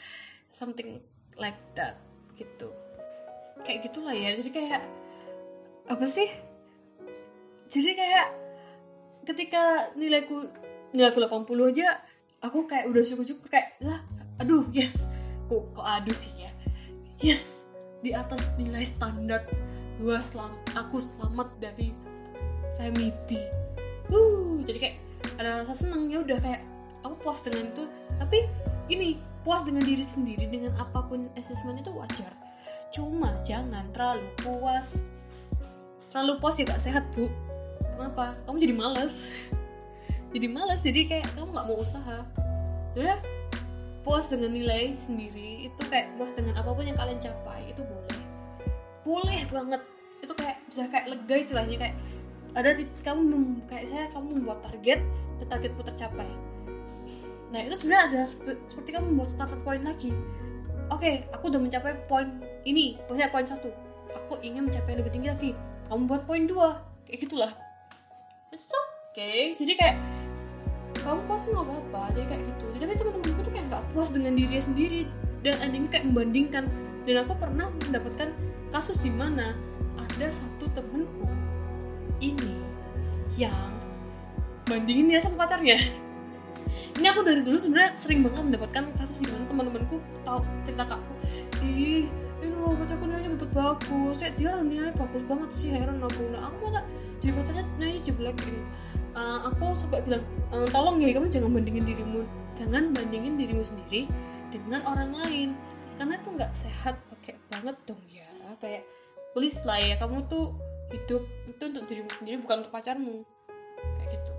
Something 0.52 1.02
like 1.36 1.60
that 1.76 2.00
gitu. 2.40 2.72
Kayak 3.64 3.92
gitulah 3.92 4.14
ya 4.14 4.36
jadi 4.38 4.50
kayak 4.52 4.82
apa 5.90 6.06
sih? 6.06 6.30
Jadi 7.70 7.92
kayak 7.98 8.28
ketika 9.26 9.94
nilaiku 9.98 10.48
nilaiku 10.94 11.20
80 11.24 11.72
aja 11.74 11.88
aku 12.46 12.70
kayak 12.70 12.88
udah 12.94 13.02
syukur-syukur 13.02 13.50
kayak 13.50 13.78
lah 13.82 14.02
aduh 14.38 14.66
yes. 14.72 15.10
Kok 15.46 15.78
kok 15.78 15.86
aduh 15.86 16.14
sih 16.14 16.34
ya? 16.38 16.52
Yes 17.22 17.66
di 18.06 18.14
atas 18.14 18.54
nilai 18.62 18.86
standar 18.86 19.50
gua 19.98 20.22
selam 20.22 20.54
aku 20.78 21.02
selamat 21.02 21.58
dari 21.58 21.90
remedi. 22.80 23.42
Uh 24.12 24.62
jadi 24.66 24.78
kayak 24.82 24.98
ada 25.38 25.64
rasa 25.64 25.86
seneng 25.86 26.10
ya 26.10 26.22
udah 26.26 26.38
kayak 26.42 26.62
aku 27.06 27.16
puas 27.22 27.46
dengan 27.46 27.70
itu. 27.70 27.84
Tapi 28.18 28.38
gini 28.90 29.22
puas 29.46 29.62
dengan 29.62 29.86
diri 29.86 30.02
sendiri 30.02 30.46
dengan 30.50 30.74
apa 30.82 31.06
pun 31.06 31.30
assessment 31.38 31.80
itu 31.80 31.94
wajar. 31.94 32.34
Cuma 32.90 33.36
jangan 33.46 33.86
terlalu 33.94 34.26
puas. 34.42 35.14
Terlalu 36.10 36.34
puas 36.42 36.56
juga 36.58 36.76
sehat 36.82 37.06
bu. 37.14 37.30
Kenapa? 37.96 38.36
Kamu 38.44 38.58
jadi 38.58 38.76
males. 38.76 39.14
Jadi 40.36 40.52
males 40.52 40.84
jadi 40.84 41.08
kayak 41.08 41.32
kamu 41.32 41.48
nggak 41.48 41.64
mau 41.64 41.80
usaha. 41.80 42.28
Udah 42.92 43.24
puas 44.04 44.28
dengan 44.28 44.52
nilai 44.52 45.00
sendiri 45.08 45.72
itu 45.72 45.82
kayak 45.88 46.12
puas 46.20 46.36
dengan 46.36 46.60
apa 46.60 46.76
pun 46.76 46.84
yang 46.84 47.00
kalian 47.00 47.16
capai 47.24 47.72
itu 47.72 47.80
boleh. 47.80 48.20
Boleh 49.08 49.42
banget. 49.48 49.82
Itu 50.20 50.36
kayak 50.36 50.60
bisa 50.68 50.92
kayak 50.92 51.08
lega 51.08 51.36
istilahnya 51.40 51.78
kayak 51.80 51.96
ada 52.56 52.72
di, 52.72 52.88
kamu 53.04 53.68
kayak 53.68 53.86
saya 53.92 54.06
kamu 54.16 54.40
membuat 54.40 54.64
target 54.64 55.04
dan 55.44 55.46
targetmu 55.52 55.84
tercapai. 55.84 56.30
Nah 57.52 57.60
itu 57.68 57.76
sebenarnya 57.76 58.04
ada 58.10 58.22
seperti 58.72 58.90
kamu 58.96 59.12
membuat 59.12 59.30
starter 59.30 59.60
point 59.62 59.84
lagi. 59.84 60.16
Oke 60.88 61.02
okay, 61.04 61.16
aku 61.36 61.52
udah 61.52 61.60
mencapai 61.60 61.94
poin 62.08 62.40
ini 62.64 62.96
poinnya 63.06 63.28
poin 63.28 63.44
satu. 63.44 63.68
Aku 64.16 64.40
ingin 64.40 64.72
mencapai 64.72 64.96
lebih 64.96 65.12
tinggi 65.12 65.30
lagi. 65.30 65.52
Kamu 65.92 66.08
buat 66.08 66.24
poin 66.24 66.48
dua. 66.48 66.80
Kayak 67.04 67.28
gitulah. 67.28 67.52
Itu 68.56 68.64
oke 68.64 69.12
okay. 69.12 69.54
jadi 69.60 69.74
kayak 69.76 69.96
kamu 71.04 71.22
puas 71.28 71.44
nggak 71.46 71.66
apa-apa 71.68 72.02
jadi 72.16 72.26
kayak 72.32 72.42
gitu. 72.48 72.66
Jadi 72.72 72.84
tapi 72.88 72.96
teman-temanku 72.98 73.42
tuh 73.44 73.54
kayak 73.54 73.66
nggak 73.68 73.84
puas 73.92 74.10
dengan 74.16 74.32
dirinya 74.40 74.64
sendiri. 74.64 75.02
Dan 75.44 75.56
endingnya 75.62 75.90
kayak 75.92 76.06
membandingkan. 76.10 76.64
Dan 77.06 77.16
aku 77.22 77.38
pernah 77.38 77.70
mendapatkan 77.86 78.34
kasus 78.74 79.04
di 79.06 79.14
mana 79.14 79.54
ada 80.00 80.28
satu 80.32 80.66
temenku 80.74 81.35
ini 82.20 82.56
yang 83.36 83.74
bandingin 84.66 85.12
dia 85.12 85.20
sama 85.22 85.46
pacarnya. 85.46 85.78
Ini 86.96 87.12
aku 87.12 87.28
dari 87.28 87.44
dulu 87.44 87.60
sebenarnya 87.60 87.92
sering 87.92 88.24
banget 88.24 88.56
mendapatkan 88.56 88.84
kasus 88.96 89.28
di 89.28 89.28
mana 89.28 89.44
teman-temanku 89.52 90.00
tahu 90.24 90.40
cerita 90.64 90.84
ke 90.88 90.96
aku 90.96 91.16
ih 91.66 92.06
ini 92.44 92.54
loh 92.62 92.78
pacarku 92.78 93.06
nilainya 93.10 93.30
dapat 93.34 93.52
bagus. 93.52 94.16
Ya 94.22 94.30
dia 94.38 94.52
nilainya 94.62 94.94
bagus 94.94 95.24
banget 95.26 95.50
sih 95.56 95.70
heran 95.74 95.98
aku. 96.04 96.22
Nah 96.30 96.42
aku 96.52 96.58
masa 96.70 96.82
jadi 97.20 97.32
pacarnya 97.34 97.64
nilainya 97.80 98.02
jelek 98.06 98.36
gitu. 98.46 98.62
Uh, 99.16 99.48
aku 99.48 99.72
suka 99.80 100.04
bilang 100.04 100.24
uh, 100.52 100.68
tolong 100.70 101.00
ya 101.00 101.16
kamu 101.16 101.28
jangan 101.32 101.50
bandingin 101.56 101.86
dirimu. 101.88 102.22
Jangan 102.60 102.84
bandingin 102.94 103.34
dirimu 103.40 103.64
sendiri 103.66 104.06
dengan 104.54 104.86
orang 104.86 105.12
lain. 105.26 105.50
Karena 105.96 106.20
itu 106.20 106.30
nggak 106.36 106.52
sehat 106.52 106.96
pakai 107.10 107.40
banget 107.50 107.76
dong 107.88 108.02
ya. 108.12 108.28
Kayak 108.62 108.84
please 109.34 109.64
lah 109.64 109.80
ya 109.80 109.96
kamu 109.98 110.28
tuh 110.28 110.54
hidup 110.94 111.24
itu 111.50 111.64
untuk 111.66 111.84
dirimu 111.90 112.12
sendiri 112.12 112.38
bukan 112.42 112.66
untuk 112.66 112.74
pacarmu. 112.74 113.26
Kayak 114.02 114.10
gitu. 114.14 114.32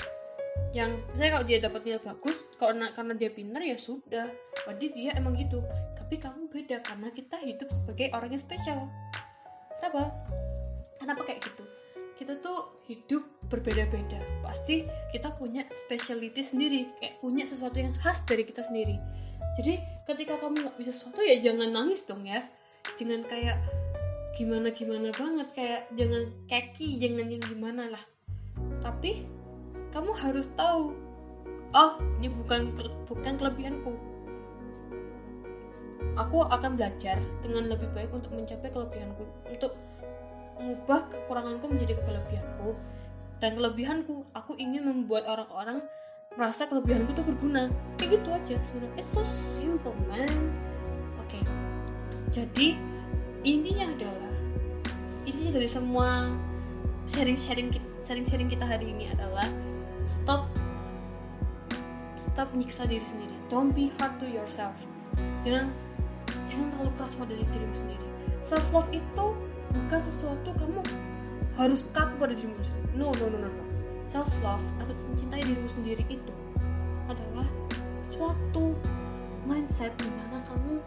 Yang 0.77 0.91
saya 1.17 1.29
kalau 1.33 1.45
dia 1.49 1.59
dapat 1.59 1.81
nilai 1.87 2.03
bagus 2.03 2.37
karena 2.61 2.87
karena 2.93 3.13
dia 3.17 3.31
pintar 3.33 3.63
ya 3.65 3.79
sudah. 3.81 4.29
Berarti 4.67 4.87
dia 4.93 5.11
emang 5.17 5.35
gitu. 5.35 5.63
Tapi 5.97 6.15
kamu 6.23 6.47
beda 6.47 6.77
karena 6.85 7.09
kita 7.11 7.37
hidup 7.43 7.69
sebagai 7.73 8.13
orang 8.15 8.31
yang 8.37 8.43
spesial. 8.43 8.87
Kenapa? 9.81 10.15
Kenapa 11.01 11.23
kayak 11.27 11.43
gitu? 11.43 11.65
Kita 12.17 12.39
tuh 12.41 12.81
hidup 12.89 13.23
berbeda-beda. 13.53 14.23
Pasti 14.41 14.87
kita 15.13 15.35
punya 15.37 15.67
speciality 15.77 16.41
sendiri. 16.41 16.89
Kayak 17.03 17.21
punya 17.21 17.45
sesuatu 17.45 17.77
yang 17.77 17.93
khas 17.93 18.25
dari 18.25 18.47
kita 18.47 18.65
sendiri. 18.65 18.97
Jadi 19.57 19.81
ketika 20.05 20.37
kamu 20.37 20.69
nggak 20.69 20.77
bisa 20.77 20.93
sesuatu 20.93 21.25
ya 21.25 21.41
jangan 21.41 21.73
nangis 21.73 22.05
dong 22.05 22.25
ya. 22.25 22.45
Jangan 22.97 23.25
kayak 23.27 23.59
gimana 24.37 24.68
gimana 24.70 25.09
banget. 25.16 25.49
Kayak 25.57 25.83
jangan 25.96 26.22
keki 26.46 26.88
jangan 27.01 27.27
yang 27.33 27.42
gimana 27.42 27.83
lah. 27.88 28.05
Tapi 28.85 29.25
kamu 29.88 30.12
harus 30.12 30.53
tahu 30.53 30.92
oh 31.72 31.92
ini 32.20 32.29
bukan 32.29 32.77
bukan 33.09 33.35
kelebihanku. 33.40 33.96
Aku 36.16 36.44
akan 36.49 36.77
belajar 36.77 37.20
dengan 37.40 37.72
lebih 37.72 37.88
baik 37.96 38.12
untuk 38.12 38.33
mencapai 38.37 38.68
kelebihanku 38.72 39.25
untuk 39.49 39.72
mengubah 40.61 41.09
kekuranganku 41.09 41.66
menjadi 41.72 41.96
kelebihanku. 42.05 42.77
Dan 43.37 43.57
kelebihanku 43.57 44.25
aku 44.33 44.57
ingin 44.57 44.88
membuat 44.88 45.29
orang-orang 45.29 45.85
merasa 46.37 46.64
kelebihanku 46.68 47.12
itu 47.12 47.25
berguna. 47.25 47.68
Kayak 48.01 48.20
gitu 48.20 48.29
aja 48.33 48.55
sebenarnya. 48.64 48.96
It's 49.01 49.12
so 49.12 49.25
simple 49.25 49.96
man. 50.09 50.29
Oke. 51.20 51.40
Okay. 51.40 51.44
jadi 52.33 52.96
intinya 53.47 53.87
adalah 53.95 54.35
intinya 55.23 55.55
dari 55.55 55.69
semua 55.71 56.35
sharing-sharing 57.07 57.71
sharing-sharing 58.03 58.51
kita 58.51 58.67
hari 58.67 58.91
ini 58.91 59.07
adalah 59.15 59.47
stop 60.11 60.51
stop 62.19 62.51
nyiksa 62.59 62.91
diri 62.91 63.07
sendiri. 63.07 63.35
Don't 63.47 63.71
be 63.71 63.95
hard 64.03 64.19
to 64.19 64.27
yourself. 64.27 64.75
Jangan 65.47 65.71
jangan 66.51 66.67
terlalu 66.75 66.91
keras 66.99 67.15
pada 67.15 67.33
dirimu 67.39 67.75
sendiri. 67.75 68.07
Self 68.43 68.67
love 68.75 68.91
itu 68.91 69.25
bukan 69.71 70.01
sesuatu 70.03 70.51
kamu 70.59 70.83
harus 71.55 71.87
kaku 71.95 72.19
pada 72.19 72.35
dirimu 72.35 72.59
sendiri. 72.59 72.89
No 72.99 73.15
no 73.15 73.27
no 73.31 73.39
no 73.47 73.49
no. 73.49 73.65
Self 74.03 74.31
love 74.43 74.63
atau 74.83 74.95
mencintai 75.15 75.47
dirimu 75.47 75.71
sendiri 75.71 76.03
itu 76.11 76.35
adalah 77.07 77.47
suatu 78.11 78.75
mindset 79.47 79.95
di 80.03 80.11
mana 80.11 80.43
kamu 80.51 80.83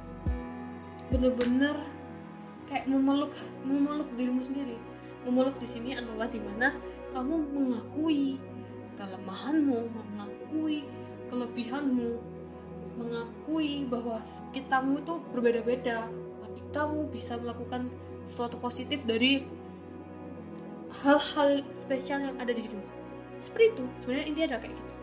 bener-bener 1.09 1.75
kayak 2.69 2.85
memeluk 2.85 3.33
memeluk 3.65 4.07
dirimu 4.13 4.39
sendiri. 4.39 4.77
Memeluk 5.25 5.57
di 5.57 5.67
sini 5.67 5.97
adalah 5.97 6.29
di 6.29 6.37
mana 6.37 6.77
kamu 7.11 7.35
mengakui 7.51 8.37
kelemahanmu 8.95 9.79
mengakui 9.89 10.85
kelebihanmu 11.33 12.21
mengakui 12.99 13.87
bahwa 13.89 14.21
sekitarmu 14.27 15.01
itu 15.01 15.13
berbeda-beda. 15.33 16.05
Tapi 16.45 16.59
kamu 16.69 17.09
bisa 17.09 17.39
melakukan 17.39 17.87
sesuatu 18.27 18.61
positif 18.61 19.01
dari 19.07 19.47
hal-hal 21.01 21.63
spesial 21.79 22.21
yang 22.27 22.35
ada 22.37 22.51
di 22.51 22.61
dirimu. 22.67 22.85
Seperti 23.39 23.65
itu. 23.71 23.83
Sebenarnya 23.95 24.25
intinya 24.27 24.47
ada 24.53 24.59
kayak 24.61 24.75
gitu. 24.75 24.93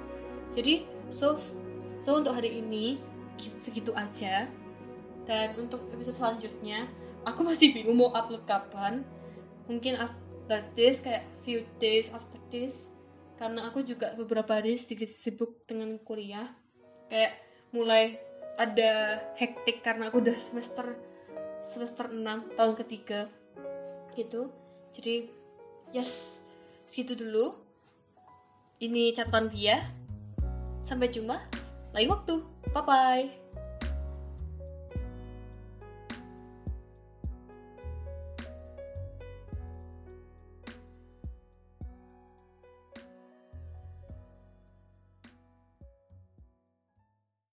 Jadi 0.57 0.75
so 1.09 1.33
so 1.97 2.11
untuk 2.21 2.37
hari 2.37 2.61
ini 2.61 3.01
segitu 3.41 3.97
aja. 3.97 4.47
Dan 5.27 5.59
untuk 5.59 5.83
episode 5.91 6.15
selanjutnya 6.15 6.87
aku 7.27 7.43
masih 7.43 7.75
bingung 7.75 7.99
mau 7.99 8.15
upload 8.15 8.47
kapan. 8.47 9.03
Mungkin 9.67 9.99
after 9.99 10.63
this 10.79 11.03
kayak 11.03 11.27
few 11.43 11.67
days 11.83 12.15
after 12.15 12.39
this. 12.49 12.89
Karena 13.37 13.69
aku 13.69 13.83
juga 13.85 14.15
beberapa 14.15 14.57
hari 14.57 14.79
sedikit 14.79 15.11
sibuk 15.11 15.67
dengan 15.67 15.99
kuliah. 16.01 16.55
Kayak 17.11 17.37
mulai 17.75 18.17
ada 18.57 19.21
hektik 19.37 19.85
karena 19.85 20.09
aku 20.09 20.25
udah 20.25 20.39
semester 20.41 20.97
semester 21.61 22.09
6 22.09 22.57
tahun 22.57 22.75
ketiga. 22.79 23.21
Gitu. 24.15 24.49
Jadi 24.95 25.29
yes 25.93 26.47
segitu 26.87 27.19
dulu. 27.19 27.59
Ini 28.81 29.13
catatan 29.13 29.51
dia 29.51 29.93
sampai 30.87 31.11
jumpa. 31.11 31.37
Lain 31.93 32.09
waktu. 32.09 32.41
Bye 32.73 32.85
bye 32.87 33.46